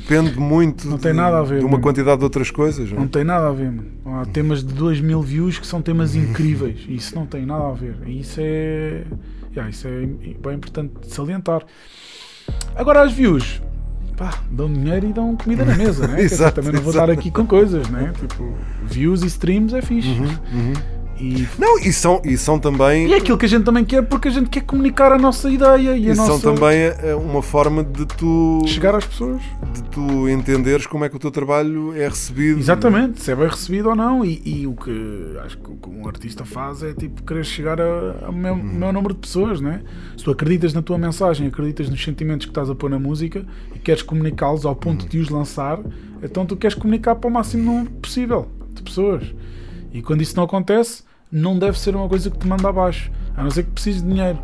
[0.00, 1.82] Depende, muito Não tem de, nada a ver, de uma mano.
[1.82, 2.90] quantidade de outras coisas.
[2.90, 2.98] Não?
[2.98, 3.00] é?
[3.00, 3.88] Não tem nada a ver, mano.
[4.06, 6.80] Há temas de 2 mil views que são temas incríveis.
[6.88, 7.96] Isso não tem nada a ver.
[8.06, 9.04] Isso é.
[9.52, 11.62] yeah, isso é bem importante de salientar.
[12.74, 13.62] Agora, as views.
[14.16, 16.20] Pá, dão dinheiro e dão comida na mesa, né?
[16.22, 17.10] Exato, também não vou exato.
[17.10, 18.12] estar aqui com coisas, né?
[18.20, 20.10] Tipo, views e streams é fixe.
[20.10, 20.72] Uhum,
[21.20, 23.06] E, Não, e são, e são também.
[23.06, 25.50] e é aquilo que a gente também quer porque a gente quer comunicar a nossa
[25.50, 26.50] ideia e a e são nossa.
[26.54, 29.42] também eh, uma forma de tu, chegar às pessoas.
[29.74, 32.58] de tu entenderes como é que o teu trabalho é recebido.
[32.58, 34.24] Exatamente, se é bem recebido ou não.
[34.24, 37.78] E, e o que acho que o que um artista faz é tipo querer chegar
[37.80, 38.62] a- ao meu, Uhum.
[38.62, 39.82] meu número de pessoas, né?
[40.16, 43.44] Se tu acreditas na tua mensagem, acreditas nos sentimentos que estás a pôr na música
[43.74, 45.08] e queres comunicá-los ao ponto Uhum.
[45.08, 45.78] de os lançar,
[46.22, 49.22] então tu queres comunicar para o máximo possível de pessoas.
[49.92, 53.10] E quando isso não acontece, não deve ser uma coisa que te manda abaixo.
[53.36, 54.38] A não ser que precises de dinheiro.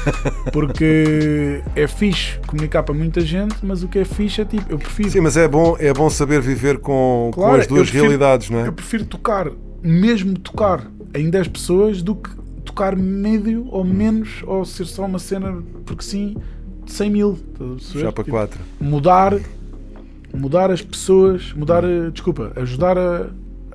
[0.52, 4.78] Porque é fixe comunicar para muita gente, mas o que é fixe é tipo, eu
[4.78, 8.04] prefiro Sim, mas é bom, é bom saber viver com, com Claro, as duas prefiro-
[8.04, 8.66] realidades, não é?
[8.68, 9.48] Eu prefiro tocar,
[9.82, 12.30] mesmo tocar em 10 pessoas, do que
[12.64, 16.36] tocar médio ou menos, ou ser só uma cena, porque sim,
[16.84, 17.38] de 100 mil.
[17.94, 18.60] Já para Tipo, quatro.
[18.80, 19.34] Mudar,
[20.34, 23.26] mudar as pessoas, mudar, eh, desculpa, ajudar a,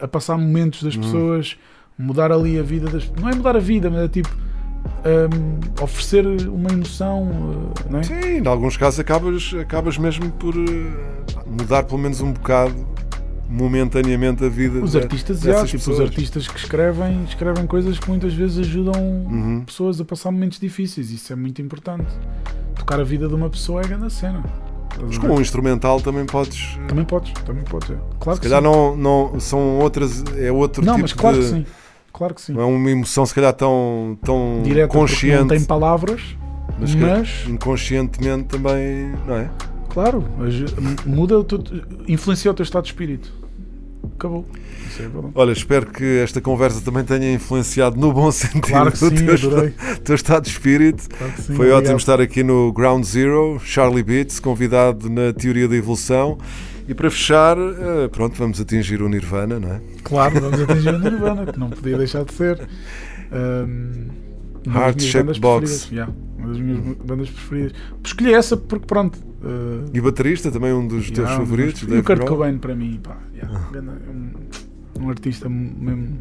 [0.02, 0.86] a passar momentos Hum.
[0.86, 1.58] das pessoas,
[1.98, 4.30] mudar ali a vida das Não é mudar a vida, mas é tipo.
[4.30, 8.04] hum, oferecer uma emoção, eh, não é?
[8.04, 10.92] Sim, em alguns casos acabas, acabas mesmo por eh,
[11.48, 12.74] mudar pelo menos um bocado
[13.48, 17.98] momentaneamente a vida Os de- artistas, já, dessas tipo, os artistas que escrevem, escrevem coisas
[18.00, 19.64] que muitas vezes ajudam Uhum.
[19.66, 21.12] pessoas a passar momentos difíceis.
[21.12, 22.08] Isso é muito importante.
[22.76, 24.44] Tocar a vida de uma pessoa é grande cena.
[25.00, 26.78] Mas com um instrumental também podes.
[26.84, 27.92] eh, Também podes, também podes.
[27.92, 27.96] É.
[28.20, 28.68] Claro Se calhar sim.
[28.68, 31.44] não, não são outras, é outro Não, tipo mas claro de.
[31.44, 31.66] que sim.
[32.18, 32.54] Claro que sim.
[32.54, 36.22] Não é uma emoção se calhar tão, tão Direta, porque consciente, não tem palavras,
[36.80, 39.50] mas, mas, inconscientemente também, não é?
[39.90, 40.66] claro, aju-
[41.06, 41.62] muda o teu,
[42.08, 43.34] influencia o teu estado de espírito.
[44.18, 44.46] Acabou.
[44.88, 45.10] Isso é.
[45.34, 49.16] Olha, espero que esta conversa também tenha influenciado no bom sentido Claro que o sim,
[49.26, 49.74] teu, adorei.
[50.04, 51.10] teu estado de espírito.
[51.10, 51.80] Claro sim, Foi obrigado.
[51.84, 56.38] ótimo estar aqui no Ground Zero, Charlie Beats, convidado na Teoria da Evolução.
[56.88, 59.82] E para fechar, eh, pronto, vamos atingir o Nirvana, não é?
[60.04, 62.68] Claro, vamos atingir a Nirvana, que não podia deixar de ser.
[63.32, 64.10] Um,
[65.00, 65.90] Shaped bandas Box.
[65.92, 67.74] Yeah, uma das minhas bandas preferidas.
[68.04, 69.18] Escolhi essa porque, pronto.
[69.44, 72.28] uh, E baterista, também um dos teus yeah, favoritos, E o Kurt Grohl.
[72.30, 76.18] Cobain, para mim, pá, yeah, ganda- um, um artista mesmo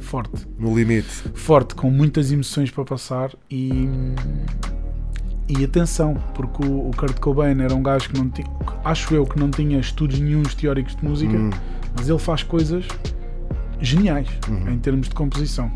[0.00, 0.46] forte.
[0.58, 1.08] No limite.
[1.34, 3.88] Forte, com muitas emoções para passar e.
[5.48, 8.46] E atenção, porque o, o Kurt Cobain era um gajo que não tinha,
[8.84, 11.50] acho eu que não tinha estudos nenhuns teóricos de música, Hum.
[11.96, 12.86] mas ele faz coisas
[13.80, 14.72] geniais Uhum.
[14.72, 15.70] em termos de composição.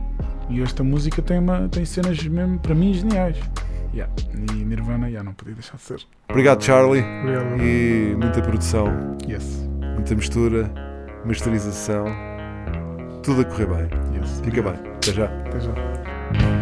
[0.50, 3.36] E esta música tem, uma, tem cenas mesmo, para mim, geniais.
[3.94, 4.12] Yeah.
[4.34, 6.00] E Nirvana, yeah, não podia deixar de ser.
[6.28, 7.02] Obrigado, Charlie.
[7.02, 7.62] Obrigado.
[7.62, 8.86] E muita produção,
[9.26, 9.68] Yes.
[9.94, 10.70] muita mistura,
[11.24, 12.04] masterização,
[13.22, 14.18] tudo a correr bem.
[14.18, 14.40] yes.
[14.44, 14.72] Fica bem.
[14.72, 14.96] Obrigado.
[14.96, 15.24] Até já.
[15.24, 16.61] Até já.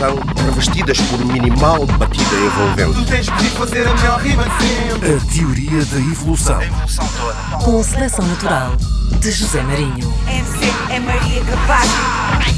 [0.00, 2.94] Inspiração, revestidas por minimal batida envolvente.
[2.94, 5.14] Tu tens que fazer a melhor rima de sempre.
[5.14, 6.60] A teoria da evolução.
[7.62, 8.76] Com seleção natural
[9.20, 10.12] de José Marinho.
[10.26, 12.49] MC é Maria Capaz.